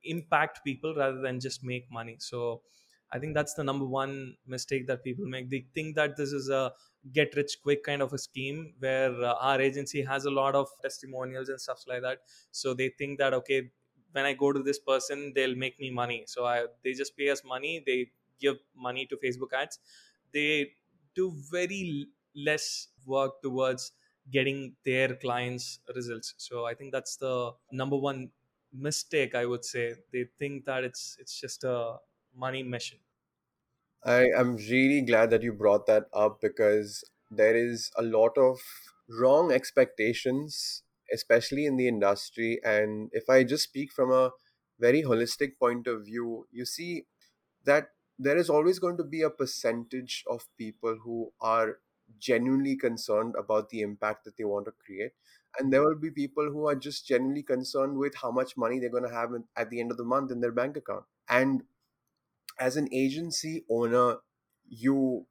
[0.06, 2.16] impact people rather than just make money.
[2.18, 2.62] So
[3.12, 5.48] i think that's the number one mistake that people make.
[5.50, 6.72] They think that this is a
[7.12, 10.68] get rich quick kind of a scheme where uh, our agency has a lot of
[10.82, 12.18] testimonials and stuff like that.
[12.50, 13.70] So they think that okay
[14.12, 16.24] when i go to this person they'll make me money.
[16.26, 17.82] So i they just pay us money.
[17.86, 19.78] They give money to facebook ads.
[20.32, 20.72] They
[21.14, 23.92] do very less work towards
[24.30, 26.34] getting their clients results.
[26.38, 28.30] So i think that's the number one
[28.72, 31.98] mistake i would say they think that it's it's just a
[32.34, 32.98] money mission
[34.04, 38.60] I am really glad that you brought that up because there is a lot of
[39.08, 42.60] wrong expectations, especially in the industry.
[42.64, 44.30] And if I just speak from a
[44.78, 47.06] very holistic point of view, you see
[47.64, 51.80] that there is always going to be a percentage of people who are
[52.18, 55.12] genuinely concerned about the impact that they want to create.
[55.58, 58.90] And there will be people who are just genuinely concerned with how much money they're
[58.90, 61.04] going to have at the end of the month in their bank account.
[61.28, 61.64] And
[62.58, 64.18] as an agency owner,
[64.68, 65.26] you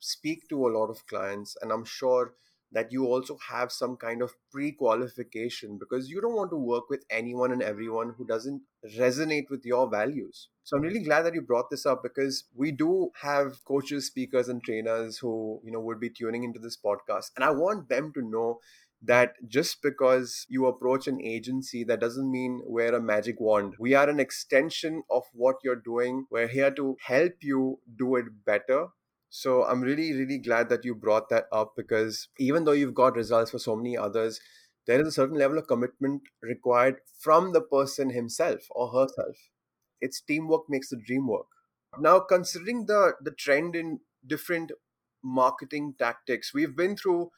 [0.00, 2.34] speak to a lot of clients, and I'm sure
[2.72, 6.88] that you also have some kind of pre qualification because you don't want to work
[6.90, 8.62] with anyone and everyone who doesn't
[8.98, 10.48] resonate with your values.
[10.64, 14.48] So I'm really glad that you brought this up because we do have coaches, speakers,
[14.48, 17.32] and trainers who, you know, would be tuning into this podcast.
[17.36, 18.60] And I want them to know
[19.02, 23.74] that just because you approach an agency that doesn't mean we're a magic wand.
[23.78, 26.26] We are an extension of what you're doing.
[26.30, 28.88] We're here to help you do it better.
[29.32, 33.14] So i'm really really glad that you brought that up because even though you've got
[33.14, 34.40] results for so many others
[34.86, 39.36] there is a certain level of commitment required from the person himself or herself.
[40.00, 41.46] It's teamwork makes the dream work.
[41.98, 44.72] Now considering the the trend in different
[45.22, 47.30] marketing tactics we've been through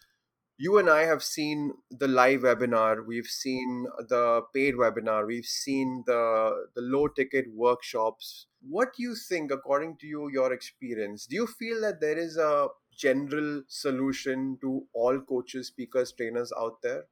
[0.63, 6.05] you and I have seen the live webinar, we've seen the paid webinar, we've seen
[6.07, 8.47] the the low ticket workshops.
[8.75, 11.27] What do you think, according to you, your experience?
[11.27, 16.81] Do you feel that there is a general solution to all coaches, speakers, trainers out
[16.83, 17.03] there?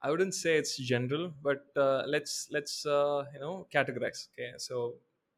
[0.00, 4.22] I wouldn't say it's general, but uh, let's let's uh, you know categorize.
[4.36, 4.94] Okay, so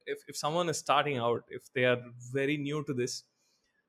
[0.07, 1.99] if if someone is starting out, if they are
[2.39, 3.19] very new to this,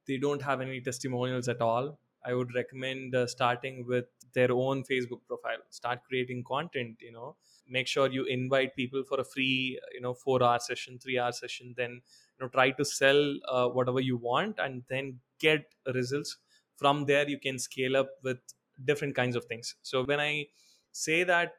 [0.07, 1.93] they don't have any testimonials at all.
[2.25, 5.59] I would recommend uh, starting with their own Facebook profile.
[5.69, 6.97] Start creating content.
[6.99, 7.35] You know,
[7.67, 11.31] make sure you invite people for a free you know four hour session, three hour
[11.31, 11.73] session.
[11.77, 16.37] Then you know try to sell uh, whatever you want, and then get results.
[16.77, 18.37] From there, you can scale up with
[18.83, 19.75] different kinds of things.
[19.81, 20.47] So when I
[20.91, 21.53] say that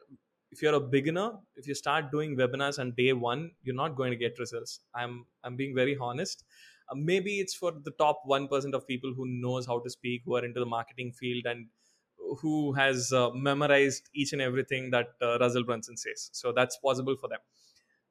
[0.52, 4.10] if you're a beginner if you start doing webinars on day one you're not going
[4.10, 6.44] to get results i'm i'm being very honest
[6.88, 10.36] uh, maybe it's for the top 1% of people who knows how to speak who
[10.36, 11.66] are into the marketing field and
[12.40, 16.30] who has uh, memorized each and everything that uh, russell brunson says.
[16.32, 17.38] So that's possible for them.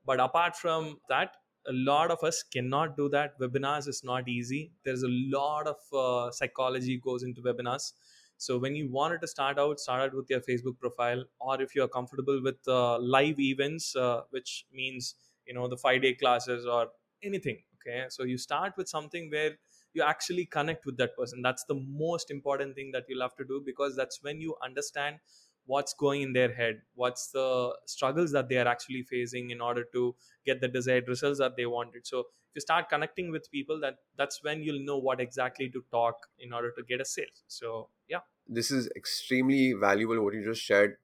[0.05, 1.31] But apart from that
[1.67, 3.39] a lot of us cannot do that.
[3.39, 4.71] Webinars is not easy.
[4.83, 7.93] There's a lot of uh, psychology goes into webinars.
[8.38, 11.73] So when you wanted to start out start out with your facebook profile or if
[11.73, 16.65] you're comfortable with uh, live events uh, which means you know the five day classes
[16.65, 16.88] or
[17.23, 18.05] anything okay?
[18.09, 19.51] So you start with something where
[19.93, 21.41] you actually connect with that person.
[21.41, 25.17] That's the most important thing that you'll have to do because that's when you understand
[25.65, 29.83] what's going in their head what's the struggles that they are actually facing in order
[29.91, 32.05] to get the desired results that they wanted.
[32.05, 35.83] So if you start connecting with people that that's when you'll know what exactly to
[35.91, 38.19] talk in order to get a sale so yeah.
[38.47, 40.97] This is extremely valuable what you just shared.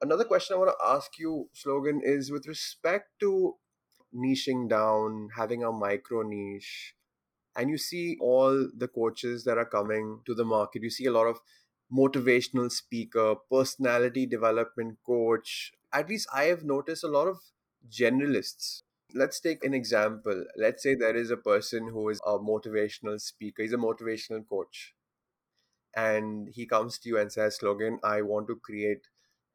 [0.00, 3.54] Another question I want to ask you, Slogan, is with respect to
[4.14, 6.94] niching down, having a micro niche,
[7.56, 10.82] and you see all the coaches that are coming to the market.
[10.82, 11.40] You see a lot of
[11.92, 15.72] motivational speaker, personality development coach.
[15.92, 17.38] At least I have noticed a lot of
[17.90, 18.82] generalists.
[19.14, 20.44] Let's take an example.
[20.56, 24.94] Let's say there is a person who is a motivational speaker, he's a motivational coach,
[25.96, 29.06] and he comes to you and says, Slogan, I want to create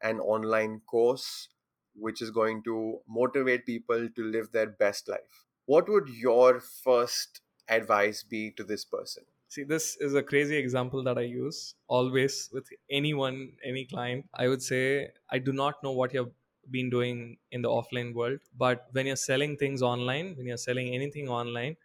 [0.02, 1.48] an online course
[1.94, 5.46] which is going to motivate people to live their best life.
[5.66, 9.24] What would your first advice be to this person?
[9.48, 14.28] See, this is a crazy example that I use always with anyone, any client.
[14.34, 16.32] I would say, I do not know what you've
[16.70, 20.94] been doing in the offline world, but when you're selling things online, when you're selling
[20.94, 21.76] anything online,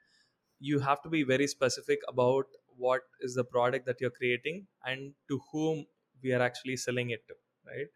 [0.59, 2.45] you have to be very specific about
[2.77, 5.85] what is the product that you're creating and to whom
[6.21, 7.35] we are actually selling it to,
[7.67, 7.87] right?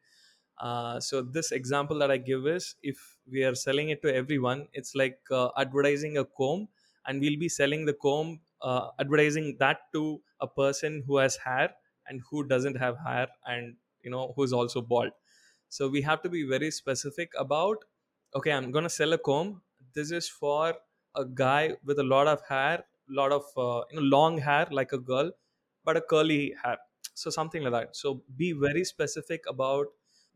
[0.68, 3.00] Uh, so this example that I give is if
[3.30, 6.70] we are selling it to everyone, it's like uh, advertising a comb,
[7.06, 11.76] and we'll be selling the comb, uh, advertising that to a person who has hair
[12.08, 15.12] and who doesn't have hair, and you know who's also bald.
[15.70, 17.84] So we have to be very specific about.
[18.36, 19.62] Okay, I'm gonna sell a comb.
[19.94, 20.76] This is for
[21.16, 24.94] a guy with a lot of hair, lot of uh, you know long hair like
[24.94, 25.32] a girl,
[25.84, 26.78] but a curly hair.
[27.14, 27.96] So something like that.
[27.96, 29.88] So be very specific about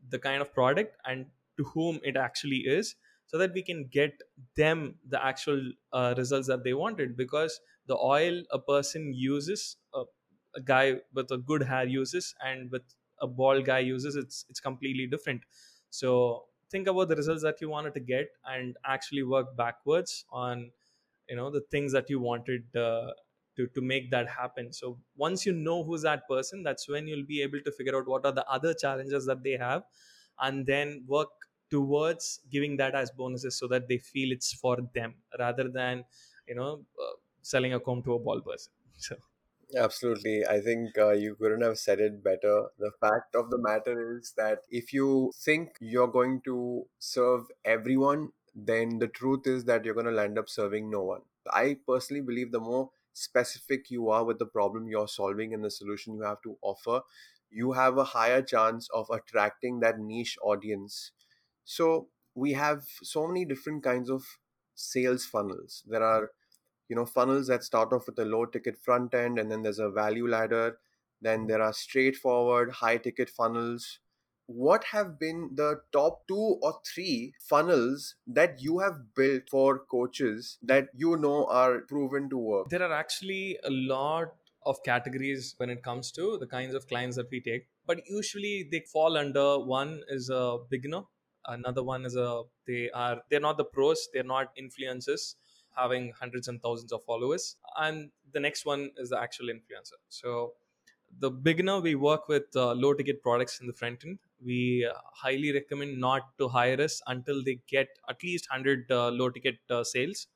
[0.08, 1.26] the kind of product and
[1.56, 2.94] to whom it actually is
[3.26, 4.22] so that we can get
[4.56, 7.16] them the actual uh, results that they wanted.
[7.16, 10.04] Because the oil a person uses a,
[10.54, 12.82] a guy with a good hair uses and with
[13.20, 15.42] a bald guy uses it's it's completely different.
[15.90, 20.72] So think about the results that you wanted to get and actually work backwards on
[21.28, 23.12] you know the things that you wanted uh,
[23.58, 27.26] to to make that happen so once you know who's that person that's when you'll
[27.32, 29.84] be able to figure out what are the other challenges that they have
[30.40, 31.28] and then work
[31.70, 36.04] towards giving that as bonuses so that they feel it's for them rather than
[36.46, 39.16] you know uh, selling a comb to a ball person so
[39.76, 40.46] Absolutely.
[40.46, 42.68] I think uh, you couldn't have said it better.
[42.78, 48.32] The fact of the matter is that if you think you're going to serve everyone,
[48.54, 51.22] then the truth is that you're going to land up serving no one.
[51.50, 55.70] I personally believe the more specific you are with the problem you're solving and the
[55.70, 57.02] solution you have to offer,
[57.50, 61.12] you have a higher chance of attracting that niche audience.
[61.64, 64.24] So, we have so many different kinds of
[64.74, 65.82] sales funnels.
[65.86, 66.30] There are
[66.88, 69.78] you know funnels that start off with a low ticket front end and then there's
[69.78, 70.78] a value ladder
[71.20, 74.00] then there are straightforward high ticket funnels
[74.48, 80.58] what have been the top two or three funnels that you have built for coaches
[80.62, 82.68] that you know are proven to work?
[82.68, 84.34] There are actually a lot
[84.66, 88.68] of categories when it comes to the kinds of clients that we take but usually
[88.70, 91.02] they fall under one is a beginner
[91.46, 95.36] another one is a they are they're not the pros they're not influencers
[95.78, 99.98] having hundreds and thousands of followers and the next one is the actual influencer.
[100.08, 100.54] So
[101.20, 105.52] the beginner we work with uh, low ticket products in the front end we highly
[105.52, 109.84] recommend not to hire us until they get at least 100 uh, low ticket uh,
[109.84, 110.26] sales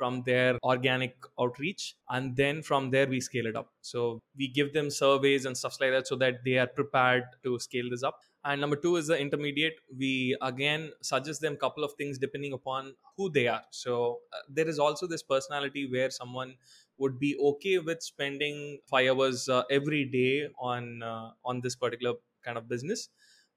[0.00, 3.68] from their organic outreach and then from there we scale it up.
[3.82, 7.58] So we give them surveys and stuff like that so that they are prepared to
[7.58, 8.20] scale this up.
[8.42, 9.74] And number two is the intermediate.
[9.94, 13.62] We again suggest them couple of things depending upon who they are.
[13.70, 16.54] So uh, there is also this personality where someone
[16.96, 22.14] would be okay with spending five hours uh, every day on uh, on this particular
[22.42, 23.10] kind of business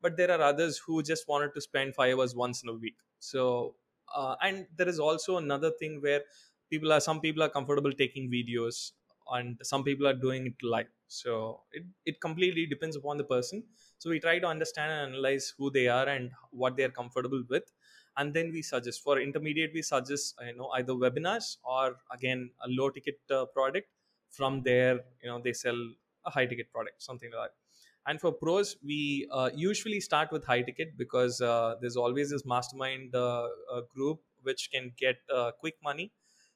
[0.03, 2.97] but there are others who just wanted to spend five hours once in a week.
[3.19, 3.77] So
[4.15, 6.21] uh, and there is also another thing where
[6.69, 8.91] people are some people are comfortable taking videos
[9.31, 10.89] and some people are doing it live.
[11.07, 13.63] So it, it completely depends upon the person.
[13.97, 17.43] So we try to understand and analyze who they are and what they are comfortable
[17.49, 17.71] with.
[18.17, 22.67] And then we suggest for intermediate we suggest you know either webinars or again a
[22.67, 23.87] low ticket uh, product
[24.29, 25.79] from there you know they sell
[26.25, 27.62] a high ticket product something like that
[28.05, 32.45] and for pros we uh, usually start with high ticket because uh, there's always this
[32.45, 36.11] mastermind uh, uh, group which can get uh, quick money.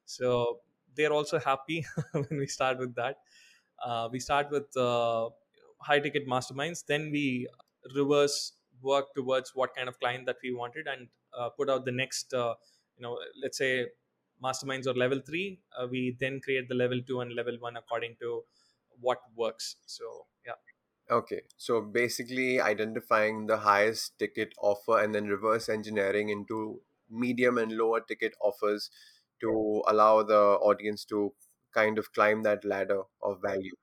[0.05, 0.59] So
[0.95, 3.17] they're also happy when we start with that.
[3.83, 4.65] Uh, we start with
[5.79, 6.83] high ticket masterminds.
[6.85, 7.47] Then we
[7.95, 11.07] reverse work towards what kind of client that we wanted and
[11.55, 13.85] put out the next you know let's say
[14.43, 18.15] masterminds or level 3 uh, we then create the level 2 and level 1 according
[18.19, 18.43] to
[18.99, 19.75] what works.
[19.85, 20.25] So
[21.09, 27.71] Okay, so basically identifying the highest ticket offer and then reverse engineering into medium and
[27.71, 28.89] lower ticket offers
[29.39, 31.33] to allow the audience to
[31.73, 33.75] kind of climb that ladder of value.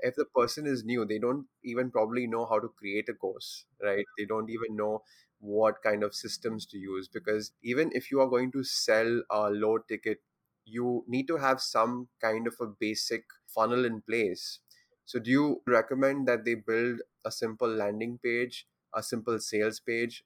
[0.00, 3.66] If the person is new, they don't even probably know how to create a course,
[3.82, 4.06] right?
[4.18, 5.02] They don't even know
[5.40, 9.50] what kind of systems to use because even if you are going to sell a
[9.50, 10.18] low ticket,
[10.64, 14.60] you need to have some kind of a basic funnel in place
[15.06, 20.24] so, do you recommend that they build a simple landing page, a simple sales page,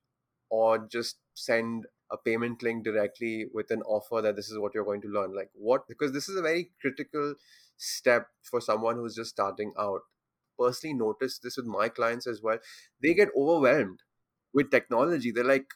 [0.50, 4.84] or just send a payment link directly with an offer that this is what you're
[4.84, 5.34] going to learn?
[5.34, 5.88] Like, what?
[5.88, 7.34] Because this is a very critical
[7.76, 10.02] step for someone who's just starting out.
[10.58, 12.58] Personally, notice this with my clients as well.
[13.02, 14.00] They get overwhelmed
[14.52, 15.30] with technology.
[15.30, 15.66] They're like,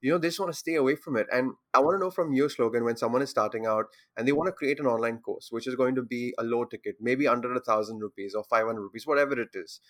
[0.00, 1.26] you know, they just want to stay away from it.
[1.32, 3.86] And I want to know from your slogan when someone is starting out
[4.16, 6.64] and they want to create an online course, which is going to be a low
[6.64, 9.80] ticket, maybe under a thousand rupees or 500 rupees, whatever it is.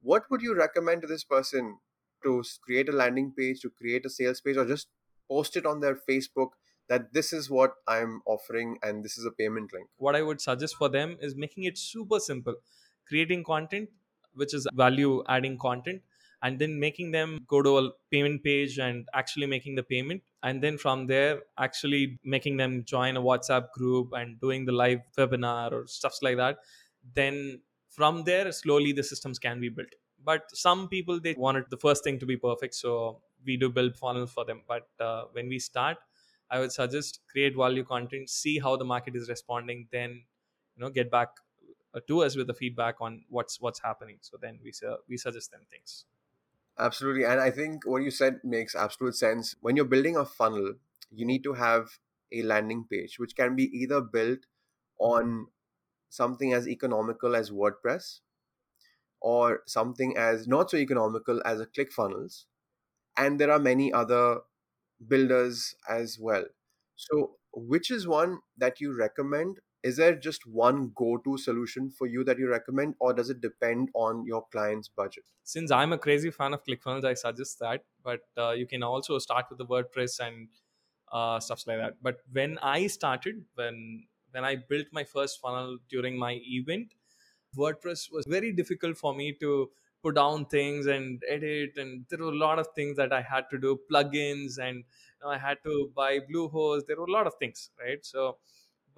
[0.00, 1.78] What would you recommend to this person
[2.24, 4.88] to create a landing page, to create a sales page, or just
[5.28, 6.50] post it on their Facebook
[6.88, 9.88] that this is what I'm offering and this is a payment link?
[9.96, 12.54] what i would suggest for them is making it super simple
[13.08, 13.88] creating content
[14.34, 16.02] which is value adding content
[16.42, 20.22] and then making them go to a payment page and actually making the payment.
[20.42, 25.00] And then from there actually making them join a whatsapp group and doing the live
[25.16, 26.58] webinar or stuffs like that.
[27.14, 29.88] Then from there slowly the systems can be built.
[30.22, 33.96] But some people they wanted the first thing to be perfect so we do build
[33.96, 34.62] funnels for them.
[34.66, 35.98] But uh, when we start
[36.50, 40.12] i would suggest create value content see how the market is responding then
[40.74, 41.28] you know get back
[42.06, 44.18] to us with the feedback on what's what's happening.
[44.20, 46.04] So then we su- we suggest them things
[46.78, 47.24] Absolutely.
[47.24, 49.54] And I think what you said makes absolute sense.
[49.60, 50.74] When you're building a funnel,
[51.10, 51.98] you need to have
[52.32, 54.40] a landing page, which can be either built
[54.98, 55.48] on
[56.10, 58.20] something as economical as WordPress
[59.20, 62.44] or something as not so economical as a ClickFunnels.
[63.16, 64.40] And there are many other
[65.08, 66.44] builders as well.
[66.96, 69.60] So, which is one that you recommend?
[69.82, 73.40] Is there just one go to solution for you that you recommend, or does it
[73.40, 75.24] depend on your client's budget?
[75.44, 79.18] since i'm a crazy fan of clickfunnels i suggest that but uh, you can also
[79.18, 80.48] start with the wordpress and
[81.12, 85.78] uh, stuff like that but when i started when when i built my first funnel
[85.88, 86.94] during my event
[87.56, 89.70] wordpress was very difficult for me to
[90.02, 93.48] put down things and edit and there were a lot of things that i had
[93.50, 97.26] to do plugins and you know, i had to buy bluehost there were a lot
[97.26, 98.38] of things right so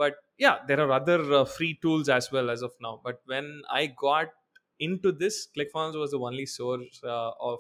[0.03, 3.01] but yeah there are other uh, free tools as well as of now.
[3.05, 4.28] But when i got
[4.78, 7.59] into this clickfunnels was the only source uh, of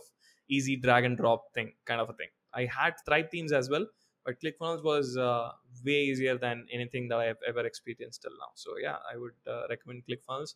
[0.48, 2.28] easy drag and drop thing kind of a thing.
[2.52, 3.86] I had thrive themes as well
[4.24, 5.52] but clickfunnels was uh,
[5.84, 8.50] way easier than anything that i have ever experienced till now.
[8.54, 10.54] So yeah i would uh, recommend clickfunnels.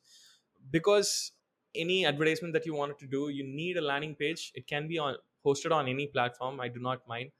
[0.70, 1.32] Because
[1.74, 4.53] any advertisement that you wanted to do you need a landing page.
[4.55, 6.61] It can be on hosted on any platform.
[6.61, 7.32] I do not mind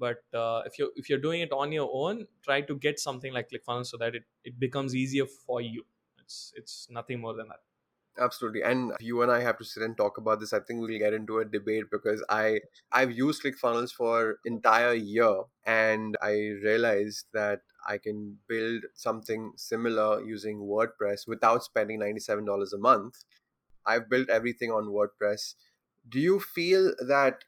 [0.00, 3.32] but uh, if you're if you're doing it on your own try to get something
[3.32, 5.84] like clickfunnels so that it, it becomes easier for you
[6.18, 7.60] it's it's nothing more than that
[8.18, 8.62] Absolutely.
[8.62, 10.52] And you and I have to sit and talk about this.
[10.52, 12.60] I think we'll get into a debate because I
[12.92, 16.32] I've used ClickFunnels for entire year and I
[16.62, 23.24] realized that I can build something similar using WordPress without spending $97 a month.
[23.86, 25.54] I've built everything on WordPress.
[26.08, 27.44] Do you feel that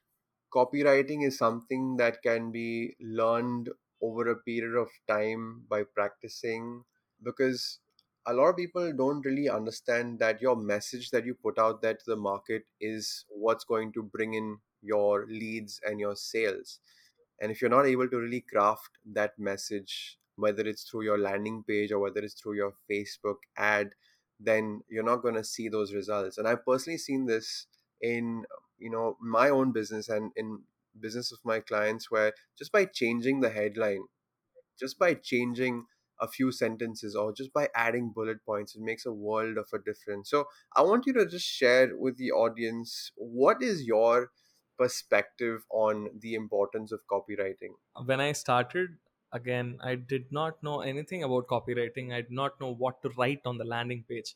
[0.55, 6.85] copywriting is something that can be learned over a period of time by practicing?
[7.23, 7.79] Because
[8.27, 11.95] a lot of people don't really understand that your message that you put out there
[11.95, 16.79] to the market is what's going to bring in your leads and your sales.
[17.41, 21.65] And if you're not able to really craft that message, whether it's through your landing
[21.67, 23.91] page or whether it's through your Facebook ad,
[24.39, 26.39] then you're not going to see those results.
[26.39, 27.67] And I've personally seen this
[28.01, 28.45] in
[28.83, 30.61] you know my own business and in
[31.01, 34.05] business of my clients where just by changing the headline
[34.79, 35.85] just by changing
[36.21, 39.79] a few sentences or just by adding bullet points it makes a world of a
[39.79, 40.31] difference.
[40.31, 44.31] So i want you to just share with the audience what is your
[44.79, 47.75] perspective on the importance of copywriting?
[48.05, 48.91] When i started
[49.33, 52.13] again i did not know anything about copywriting.
[52.13, 54.35] I did not know what to write on the landing page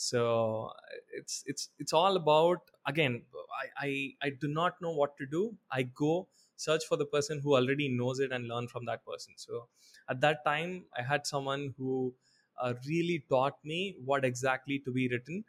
[0.00, 0.72] so
[1.12, 3.22] it's it's it's all about again
[3.62, 3.90] I, I
[4.26, 5.56] i do not know what to do.
[5.70, 9.34] I go search for the person who already knows it and learn from that person.
[9.36, 9.68] So
[10.08, 12.14] at that time i had someone who
[12.62, 15.44] uh, really taught me what exactly to be written.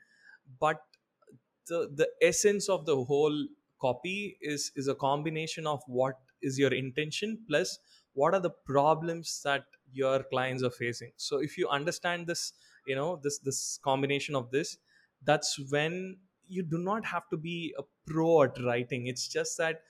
[0.60, 0.82] But
[1.68, 3.38] the the essence of the whole
[3.80, 7.80] copy is is a combination of what is your intention plus
[8.14, 11.12] what are the problems that your clients are facing.
[11.16, 12.54] So if you understand this
[12.86, 14.78] you know this this combination of this
[15.24, 16.18] that's when
[16.48, 19.08] you do not have to be a pro at writing.
[19.08, 19.84] It's just that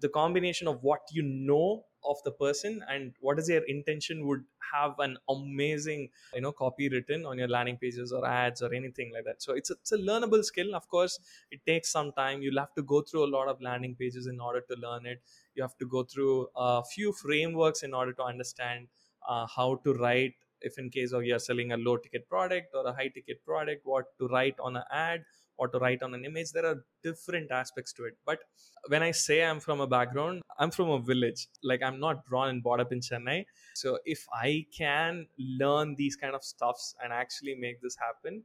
[0.00, 4.44] the combination of what you know of the person and what is their intention would
[4.72, 9.12] have an amazing you know copy written on your landing pages or ads or anything
[9.12, 9.40] like that.
[9.40, 10.74] So it's a, it's a learnable skill.
[10.74, 11.18] Of course
[11.50, 12.42] it takes some time.
[12.42, 15.22] You'll have to go through a lot of landing pages in order to learn it.
[15.54, 18.88] You have to go through a few frameworks in order to understand
[19.26, 20.34] uh, how to write
[20.64, 23.82] if in case of you're selling a low ticket product or a high ticket product
[23.84, 25.24] what to write on an ad
[25.56, 28.40] or to write on an image there are different aspects to it but
[28.88, 32.48] when i say i'm from a background i'm from a village like i'm not born
[32.48, 33.44] and brought up in chennai
[33.74, 35.26] so if i can
[35.62, 38.42] learn these kind of stuffs and actually make this happen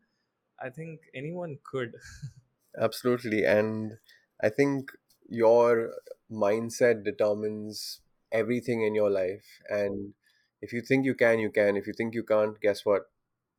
[0.60, 1.96] i think anyone could
[2.78, 3.44] Absolutely.
[3.44, 3.98] And
[4.42, 4.92] I think
[5.28, 5.94] your
[6.32, 8.02] mindset determines
[8.32, 9.46] everything in your life.
[9.70, 10.14] And
[10.62, 11.78] if you think you can, you can.
[11.78, 13.04] If you think you can't, guess what?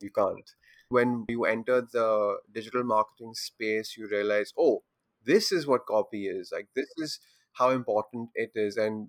[0.01, 0.51] You can't.
[0.88, 4.82] When you enter the digital marketing space, you realize, oh,
[5.24, 6.51] this is what copy is.
[6.53, 7.20] Like, this is
[7.53, 8.76] how important it is.
[8.76, 9.09] And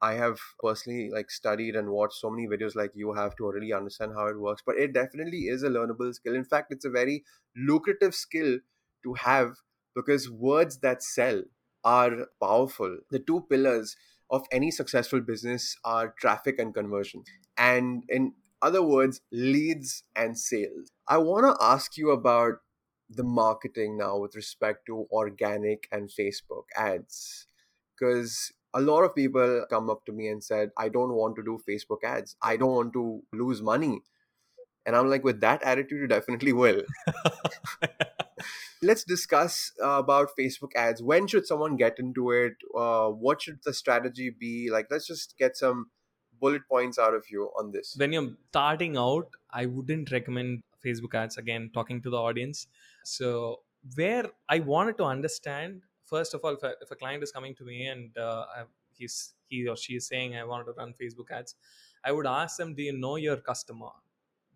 [0.00, 3.72] I have personally like studied and watched so many videos like you have to really
[3.72, 4.62] understand how it works.
[4.64, 6.34] But it definitely is a learnable skill.
[6.34, 7.24] In fact, it's a very
[7.56, 8.58] lucrative skill
[9.04, 9.56] to have
[9.94, 11.42] because words that sell
[11.82, 12.98] are powerful.
[13.10, 13.96] The two pillars
[14.30, 17.24] of any successful business are traffic and conversion.
[17.56, 20.90] And in other words, leads and sales.
[21.06, 22.54] I want to ask you about
[23.08, 27.46] the marketing now with respect to organic and Facebook ads
[27.96, 31.42] because a lot of people come up to me and said i don't want to
[31.42, 34.00] do facebook ads i don't want to lose money
[34.84, 36.82] and i'm like with that attitude you definitely will
[38.82, 41.02] let's discuss uh, about Facebook ads.
[41.02, 42.54] When should someone get into it?
[42.76, 44.70] Uh, what should the strategy be?
[44.70, 45.90] Like, let's just get some
[46.40, 47.94] bullet points out of you on this.
[47.96, 52.66] when you're starting out i wouldn't recommend facebook ads again talking to the audience
[53.04, 53.60] so
[53.94, 57.54] where i wanted to understand first of all if a, if a client is coming
[57.54, 58.44] to me and uh,
[58.98, 61.54] he's he or she is saying i wanted to run facebook ads
[62.04, 63.92] i would ask them do you know your customer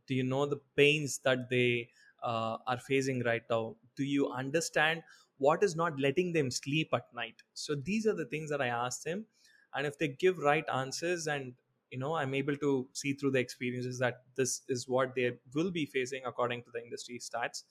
[0.06, 1.88] do you know the pains that they
[2.22, 3.76] uh, are facing right now.
[3.96, 5.02] Do you understand
[5.38, 7.42] what is not letting them sleep at night?
[7.54, 9.26] So these are the things that i ask them.
[9.74, 11.54] And if they give right answers and
[11.90, 15.70] you know i'm able to see through the experiences that this is what they will
[15.70, 17.64] be facing according to the industry stats.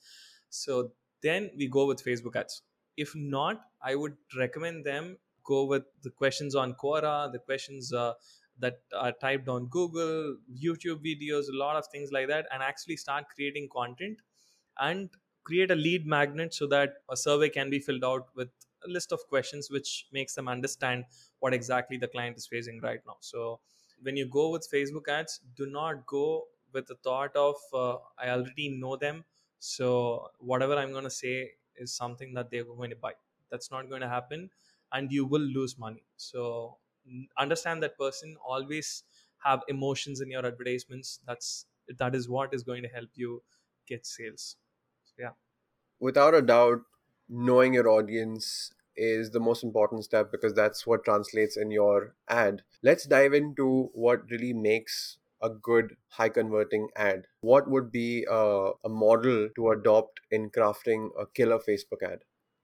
[0.50, 0.92] So
[1.22, 2.62] then we go with facebook ads.
[2.96, 8.12] If not i would recommend them go with the questions on quora the questions uh,
[8.58, 12.96] that are typed on google youtube videos a lot of things like that and actually
[12.96, 14.20] start creating content
[14.78, 15.10] and
[15.44, 18.50] create a lead magnet so that a survey can be filled out with
[18.84, 21.04] a list of questions which makes them understand
[21.40, 23.16] what exactly the client is facing right now.
[23.20, 23.60] So
[24.02, 28.30] when you go with facebook ads do not go with the thought of uh, i
[28.30, 29.24] already know them
[29.58, 33.14] so whatever i'm going to say is something that they're going to buy.
[33.48, 34.50] That's not going to happen
[34.92, 36.02] and you will lose money.
[36.16, 36.76] So
[37.38, 39.04] understand that person always
[39.38, 41.20] have emotions in your advertisements.
[41.26, 41.66] That's
[41.98, 43.42] that is what is going to help you
[43.92, 44.56] get sales
[45.04, 45.36] so, yeah
[46.00, 46.80] Without a doubt,
[47.28, 52.62] knowing your audience is the most important step because that's what translates in your ad.
[52.82, 57.26] Let's dive into what really makes a good high converting ad.
[57.40, 62.20] What would be a, a model to adopt in crafting a killer Facebook ad?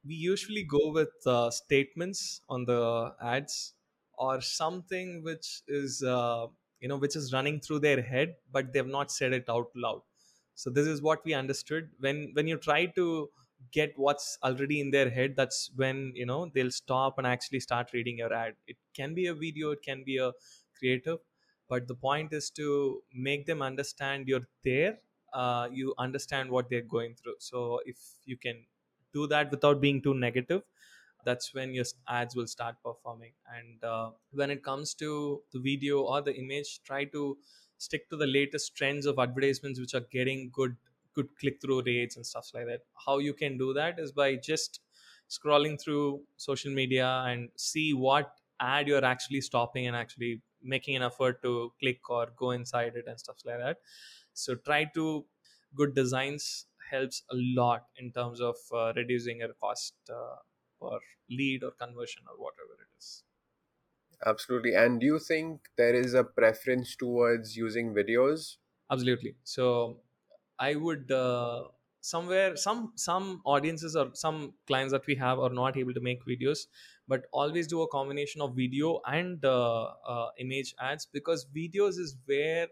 [0.07, 3.75] we usually go with uh, statements on the ads
[4.19, 6.47] or something which is uh,
[6.81, 10.03] you know which is running through their head but they've not said it out loud
[10.57, 11.91] so this is what we understood.
[12.01, 13.31] When when you try to
[13.73, 17.93] get what's already in their head that's when you know they'll stop and actually start
[17.93, 18.57] reading your ad.
[18.67, 20.33] It can be a video it can be a
[20.79, 21.19] creative
[21.69, 24.99] but the point is to make them understand you're there
[25.33, 27.37] uh, you understand what they're going through.
[27.41, 28.67] So if you can
[29.13, 30.63] do that without being too negative
[31.25, 33.33] that's when your ads will start performing.
[33.53, 37.39] And uh, when it comes to the video or the image try to
[37.79, 40.77] stick to the latest trends of advertisements which are getting good
[41.15, 42.83] good click through rates and stuff like that.
[43.07, 44.81] How you can do that is by just
[45.31, 51.03] scrolling through social media and see what ad you're actually stopping and actually making an
[51.03, 53.79] effort to click or go inside it and stuff like that.
[54.35, 55.27] So try to
[55.75, 60.37] good designs helps a lot in terms of uh, reducing your cost uh,
[61.31, 63.25] lead or conversion or whatever it is
[64.25, 64.75] Absolutely.
[64.75, 68.57] And do you think there is a preference towards using videos?
[68.91, 69.97] absolutely so
[70.59, 71.65] i would uh,
[72.01, 76.25] somewhere some some audiences or some clients that we have are not able to make
[76.25, 76.67] videos
[77.09, 82.17] but always do a combination of video and uh, uh, image ads because videos is
[82.27, 82.69] where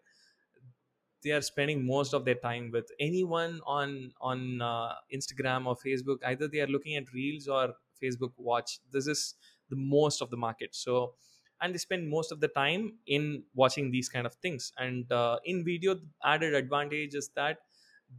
[1.23, 6.19] they are spending most of their time with anyone on on uh, instagram or facebook
[6.27, 9.35] either they are looking at reels or facebook watch this is
[9.71, 11.15] the most of the market so
[11.61, 14.73] and they spend most of the time in watching these kind of things.
[14.79, 17.59] And uh, in video added advantage is that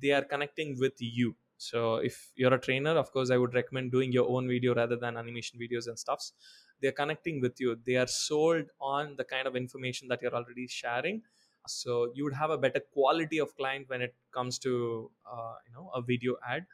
[0.01, 1.35] they are connecting with you.
[1.57, 4.97] So if you're a trainer of course i would recommend doing your own video rather
[4.97, 6.33] than animation videos and stuffs.
[6.81, 7.77] They're connecting with you.
[7.85, 11.21] They are sold on the kind of information that you're already sharing.
[11.67, 15.73] So you would have a better quality of client when it comes to uh, you
[15.73, 16.65] know a video ad.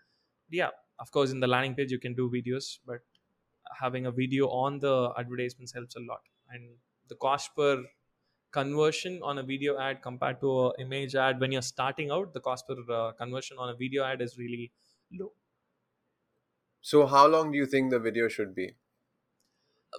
[0.49, 2.99] Yeah of course in the landing page you can do videos but
[3.79, 6.77] having a video on the advertisements helps a lot and
[7.07, 7.83] the cost per
[8.51, 12.39] conversion on a video ad compared to an image ad when you're starting out the
[12.41, 14.71] cost per uh, conversion on a video ad is really
[15.11, 15.31] low.
[16.81, 18.75] So, how long do you think the video should be?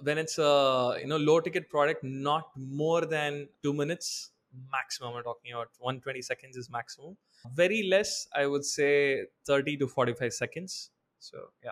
[0.01, 4.31] when it's a you know low ticket product not more than two minutes
[4.71, 5.15] maximum.
[5.15, 7.17] I'm talking about 120 seconds is maximum.
[7.53, 10.91] Very less i would say 30 to 45 seconds.
[11.19, 11.71] So yeah.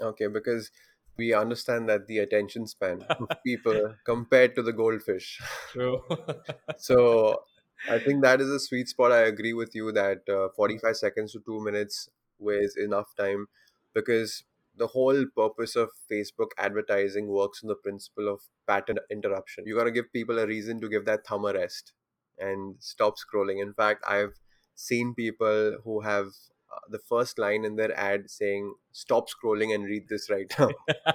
[0.00, 0.70] Okay, because
[1.18, 5.40] we understand that the attention span of people compared to the goldfish.
[5.72, 6.02] true
[6.76, 7.44] So,
[7.86, 9.12] I think that is a sweet spot.
[9.12, 12.08] I agree with you that uh, 45 seconds to two minutes
[12.38, 13.46] was enough time
[13.94, 14.44] because
[14.74, 19.66] the whole purpose of Facebook advertising works on the principle of pattern interruption.
[19.66, 21.92] You got to give people a reason to give that thumb a rest
[22.38, 23.60] and stop scrolling.
[23.60, 24.40] In fact, I've
[24.74, 26.28] seen people who have
[26.72, 30.70] uh, the first line in their ad saying, Stop scrolling and read this right now.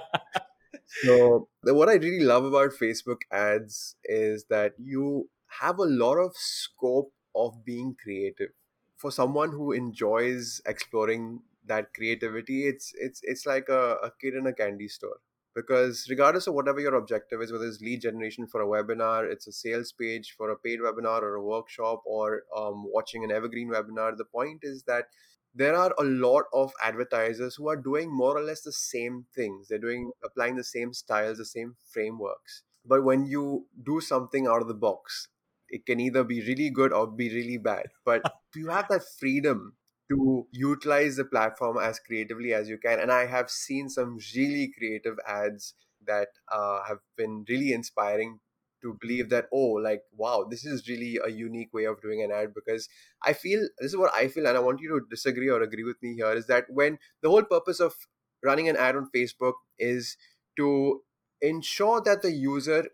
[1.02, 5.28] So, the, what I really love about Facebook ads is that you
[5.60, 8.50] have a lot of scope of being creative.
[8.96, 14.46] For someone who enjoys exploring that creativity it's it's it's like a, a kid in
[14.46, 15.16] a candy store
[15.54, 19.46] because regardless of whatever your objective is whether it's lead generation for a webinar it's
[19.46, 23.70] a sales page for a paid webinar or a workshop or um, watching an evergreen
[23.70, 25.06] webinar the point is that
[25.54, 29.68] there are a lot of advertisers who are doing more or less the same things.
[29.68, 32.62] They're doing applying the same styles the same frameworks.
[32.84, 35.28] But when you do something out of the box
[35.68, 37.86] it can either be really good or be really bad.
[38.04, 38.22] But
[38.54, 39.76] you have that freedom
[40.10, 43.00] to utilize the platform as creatively as you can?
[43.00, 45.74] And i have seen some really creative ads
[46.06, 48.40] that uh, have been really inspiring
[48.84, 52.30] to believe that oh like wow this is really a unique way of doing an
[52.30, 52.88] ad because
[53.22, 55.84] i feel this is what i feel and i want you to disagree or agree
[55.84, 57.94] with me here is that when the whole purpose of
[58.42, 60.16] running an ad on facebook is
[60.56, 61.02] to
[61.40, 62.86] ensure that the user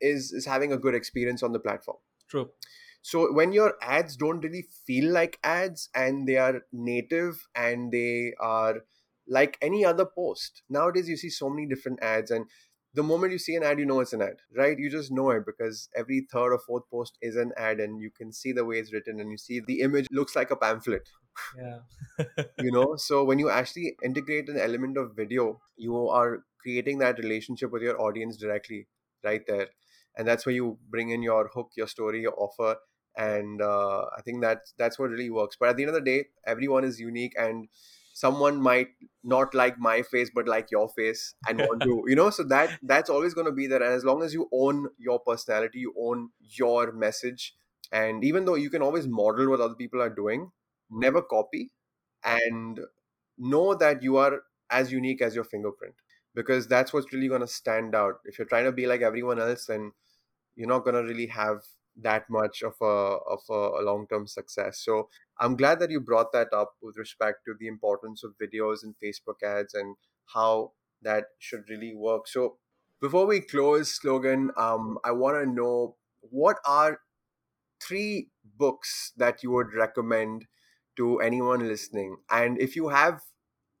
[0.00, 2.50] is is having a good experience on the platform True.
[3.02, 8.34] so when your ads don't really feel like ads and they are native and they
[8.40, 8.82] are
[9.28, 12.46] like any other post nowadays you see so many different ads and
[12.94, 14.78] the moment you see an ad you know it's an ad right?
[14.78, 18.10] You just know it because every third or fourth post is an ad and you
[18.10, 21.08] can see the way it's written and you see the image looks like a pamphlet
[21.56, 21.80] Yeah.
[22.58, 22.96] you know?
[22.98, 27.82] So when you actually integrate an element of video you are creating that relationship with
[27.82, 28.86] your audience directly
[29.24, 29.68] right there.
[30.16, 32.76] And that's where you bring in your hook your story your offer
[33.16, 35.56] and uh, i think that's that's what really works.
[35.58, 37.68] But at the end of the day everyone is unique and
[38.20, 38.88] someone might
[39.22, 42.78] not like my face but like your face and want to you know so that
[42.82, 43.82] that's always going to be there.
[43.82, 47.54] And as long as you own your personality you own your message
[47.92, 50.50] and even though you can always model what other people are doing
[50.90, 51.70] never copy
[52.24, 52.80] and
[53.38, 54.40] know that you are
[54.70, 55.94] as unique as your fingerprint
[56.34, 58.20] because that's what's really going to stand out.
[58.24, 59.92] If you're trying to be like everyone else then
[60.56, 61.62] you're not going to really have
[62.02, 64.78] that much of a of a, a long-term success.
[64.84, 68.82] So i'm glad that you brought that up with respect to the importance of videos
[68.82, 69.96] and facebook ads and
[70.34, 70.72] how
[71.02, 72.28] that should really work.
[72.28, 72.58] So
[73.00, 77.00] before we close slogan um i want to know what are
[77.80, 80.46] three books that you would recommend
[80.96, 82.16] to anyone listening?
[82.30, 83.22] And if you have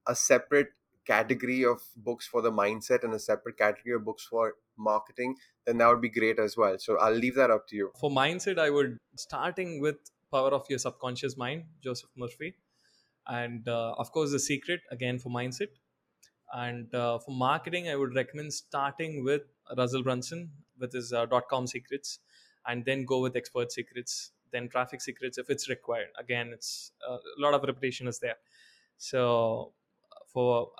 [0.06, 0.68] a separate
[1.06, 5.36] category of books for the mindset and a separate category of books for marketing
[5.66, 8.10] then that would be great as well so i'll leave that up to you For
[8.10, 9.96] mindset, I would starting with
[10.32, 12.54] Power of Your Subconscious Mind, Joseph Murphy,
[13.26, 15.68] and uh, of course, The Secret again for mindset.
[16.52, 19.42] And uh, for marketing, I would recommend starting with
[19.76, 22.18] Russell Brunson with his uh, dot com secrets,
[22.66, 26.08] and then go with expert secrets, then traffic secrets if it's required.
[26.18, 28.36] Again, it's uh, a lot of repetition is there.
[28.98, 29.72] So
[30.32, 30.70] for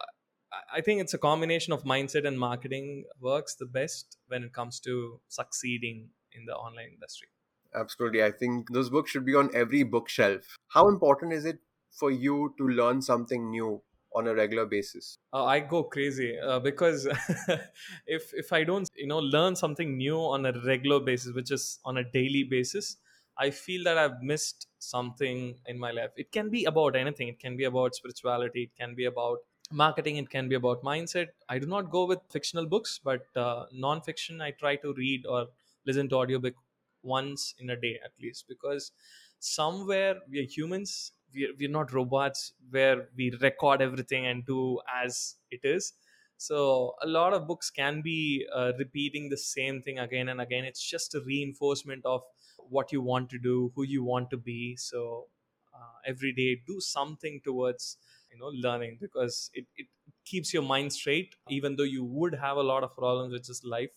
[0.72, 4.80] I think it's a combination of mindset and marketing works the best when it comes
[4.80, 7.28] to succeeding in the online industry.
[7.74, 8.22] absolutely.
[8.24, 10.56] I think those books should be on every bookshelf.
[10.68, 11.58] How important is it
[11.90, 13.82] for you to learn something new
[14.14, 15.16] on a regular basis?
[15.32, 17.06] Uh, I go crazy uh, because
[18.06, 21.78] if if I don't you know learn something new on a regular basis, which is
[21.84, 22.96] on a daily basis,
[23.40, 26.10] I feel that I've missed something in my life.
[26.16, 27.28] It can be about anything.
[27.28, 28.64] It can be about spirituality.
[28.64, 29.38] It can be about
[29.70, 30.16] marketing.
[30.16, 31.30] It can be about mindset.
[31.48, 35.48] I do not go with fictional books, but uh, non-fiction I try to read or
[35.86, 36.54] listen to audiobook
[37.02, 38.92] once in a day at least because
[39.38, 45.36] somewhere we are humans we're, we're not robots where we record everything and do as
[45.50, 45.94] it is
[46.36, 50.64] so a lot of books can be uh, repeating the same thing again and again
[50.64, 52.22] it's just a reinforcement of
[52.68, 54.76] what you want to do who you want to be.
[54.76, 55.26] So
[55.74, 57.96] uh, every day do something towards
[58.32, 59.86] you know learning because it, it
[60.24, 63.64] keeps your mind straight even though you would have a lot of problems with just
[63.64, 63.90] life.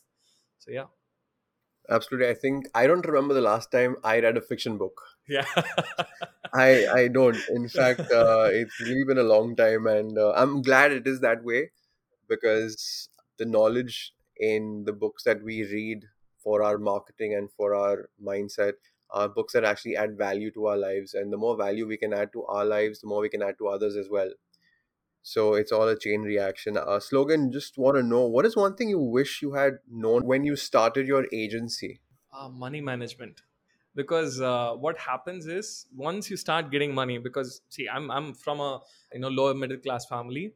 [0.59, 0.85] So yeah.
[1.89, 2.29] Absolutely.
[2.29, 5.01] I think i don't remember the last time i read a fiction book.
[5.27, 5.45] Yeah.
[6.53, 7.37] I i don't.
[7.49, 11.19] In fact uh, it's really been a long time and uh, i'm glad it is
[11.21, 11.71] that way
[12.29, 16.05] because the knowledge in the books that we read
[16.43, 18.73] for our marketing and for our mindset
[19.09, 21.13] are books that actually add value to our lives.
[21.13, 23.57] And the more value we can add to our lives the more we can add
[23.59, 24.31] to others as well.
[25.21, 26.77] So it's all a chain reaction.
[26.77, 30.23] Uh, slogan just want to know what is one thing you wish you had known
[30.23, 32.01] when you started your agency?
[32.37, 33.41] Uh, money management.
[33.95, 38.59] Because uh, what happens is once you start getting money because see i'm i'm from
[38.59, 38.81] a
[39.13, 40.53] you know lower middle class family.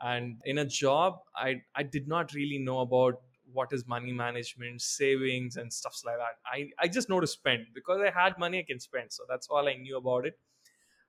[0.00, 3.20] And in a job i i did not really know about
[3.52, 7.66] what is money management savings and stuffs like that i i just know to spend
[7.74, 10.38] because i had money i can spend so that's all i knew about it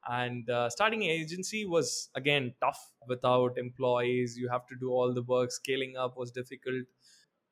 [0.08, 5.14] and uh, starting an agency was again tough without employees you have to do all
[5.14, 6.86] the work scaling up was difficult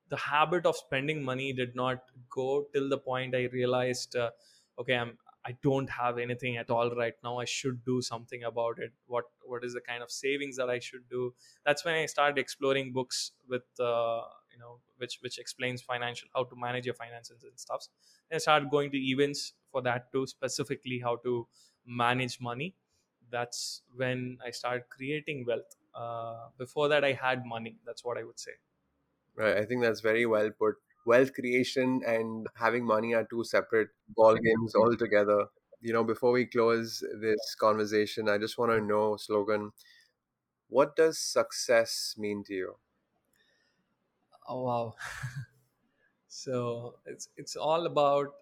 [0.09, 4.31] the habit of spending money did not go till the point I realized, uh,
[4.79, 7.39] okay, I'm I don't have anything at all right now.
[7.39, 8.91] I should do something about it.
[9.05, 11.33] What what is the kind of savings that I should do?
[11.65, 14.21] That's when I started exploring books with uh,
[14.57, 17.87] you know which which explains financial how to manage your finances and stuff.
[18.31, 21.47] And start going to events for that too, specifically how to
[21.85, 22.75] manage money.
[23.29, 25.75] That's when I started creating wealth.
[25.93, 27.77] Uh, before that, I had money.
[27.85, 28.53] That's what I would say.
[29.35, 29.57] Right.
[29.57, 30.75] I think that's very well put.
[31.05, 35.45] Wealth creation and having money are two separate ball games altogether.
[35.81, 39.71] You know, before we close this conversation, I just want to know, Slogan,
[40.69, 42.75] what does success mean to you?
[44.47, 44.95] Oh wow!
[46.27, 48.33] so it's it's all about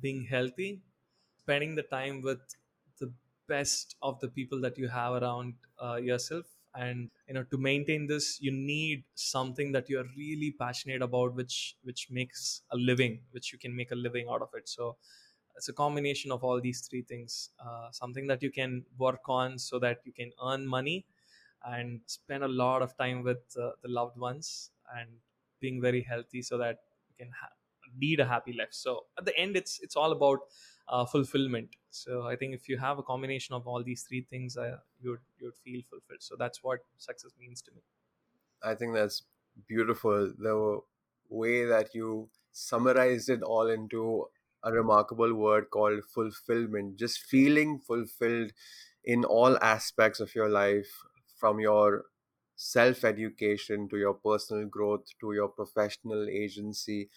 [0.00, 0.82] being healthy,
[1.38, 2.40] spending the time with
[2.98, 3.12] the
[3.46, 8.06] best of the people that you have around uh, yourself, and you know to maintain
[8.06, 13.20] this, you need something that you are really passionate about, which which makes a living,
[13.32, 14.68] which you can make a living out of it.
[14.68, 14.96] So
[15.56, 17.50] it's a combination of all these three things.
[17.58, 21.06] Uh, something that you can work on so that you can earn money
[21.64, 25.10] and spend a lot of time with uh, the loved ones and
[25.60, 27.54] being very healthy so that you can ha-
[28.00, 30.40] lead a happy life so at the end it's it's all about
[30.88, 34.56] uh, fulfillment so i think if you have a combination of all these three things
[34.56, 37.82] uh, you would you would feel fulfilled so that's what success means to me
[38.62, 39.22] I think that's
[39.66, 40.32] beautiful.
[40.36, 40.80] The
[41.28, 44.26] way that you summarized it all into
[44.62, 46.96] a remarkable word called fulfillment.
[46.96, 48.52] Just feeling fulfilled
[49.04, 50.90] in all aspects of your life,
[51.36, 52.04] from your
[52.60, 57.10] self education to your personal growth to your professional agency.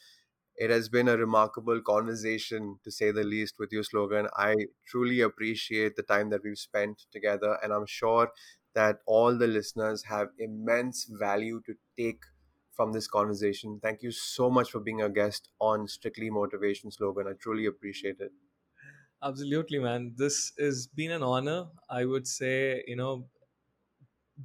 [0.55, 4.27] It has been a remarkable conversation, to say the least, with you, Slogan.
[4.35, 4.55] I
[4.87, 8.31] truly appreciate the time that we've spent together, and I'm sure
[8.73, 12.23] that all the listeners have immense value to take
[12.71, 13.79] from this conversation.
[13.81, 17.27] Thank you so much for being a guest on Strictly Motivation Slogan.
[17.27, 18.31] I truly appreciate it.
[19.21, 23.27] absolutely man this has been an honor i would say you know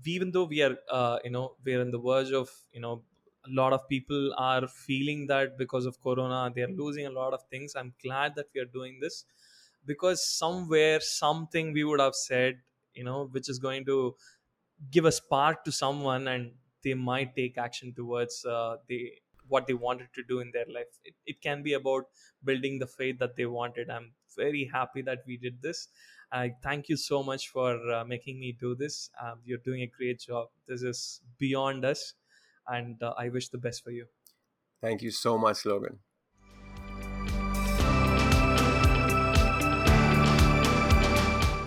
[0.05, 3.05] even though we are uh, you know we're in the verge of you know
[3.47, 7.33] a lot of people are feeling that because of corona they are losing a lot
[7.33, 7.75] of things.
[7.77, 9.25] I'm glad that we are doing this
[9.85, 12.63] because somewhere something we would have said
[12.95, 14.17] you know which is going to
[14.91, 19.13] give a spark to someone and they might take action towards uh, the
[19.49, 20.99] what they wanted to do in their life.
[21.05, 22.05] It, it can be about
[22.45, 23.89] building the faith that they wanted.
[23.89, 25.89] I'm very happy that we did this
[26.33, 29.87] i thank you so much for uh, making me do this um, you're doing a
[29.87, 32.15] great job this is beyond us
[32.69, 34.07] and uh, i wish the best for you
[34.81, 35.99] Thank you so much, Logan.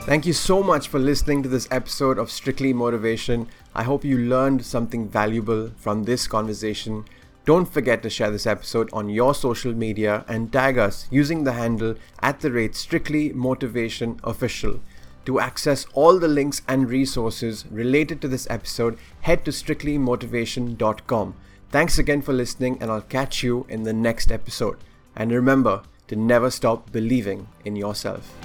[0.04, 3.48] Thank you so much for listening to this episode of Strictly Motivation.
[3.76, 7.06] I hope you learned something valuable from this conversation.
[7.44, 11.54] Don't forget to share this episode on your social media and tag us using the
[11.54, 14.80] handle at the rate Strictly Motivation Official.
[15.26, 21.36] To access all the links and resources related to this episode, head to strictlymotivation.com.
[21.72, 24.78] Thanks again for listening, and I'll catch you in the next episode.
[25.16, 28.36] And remember to never stop believing in yourself.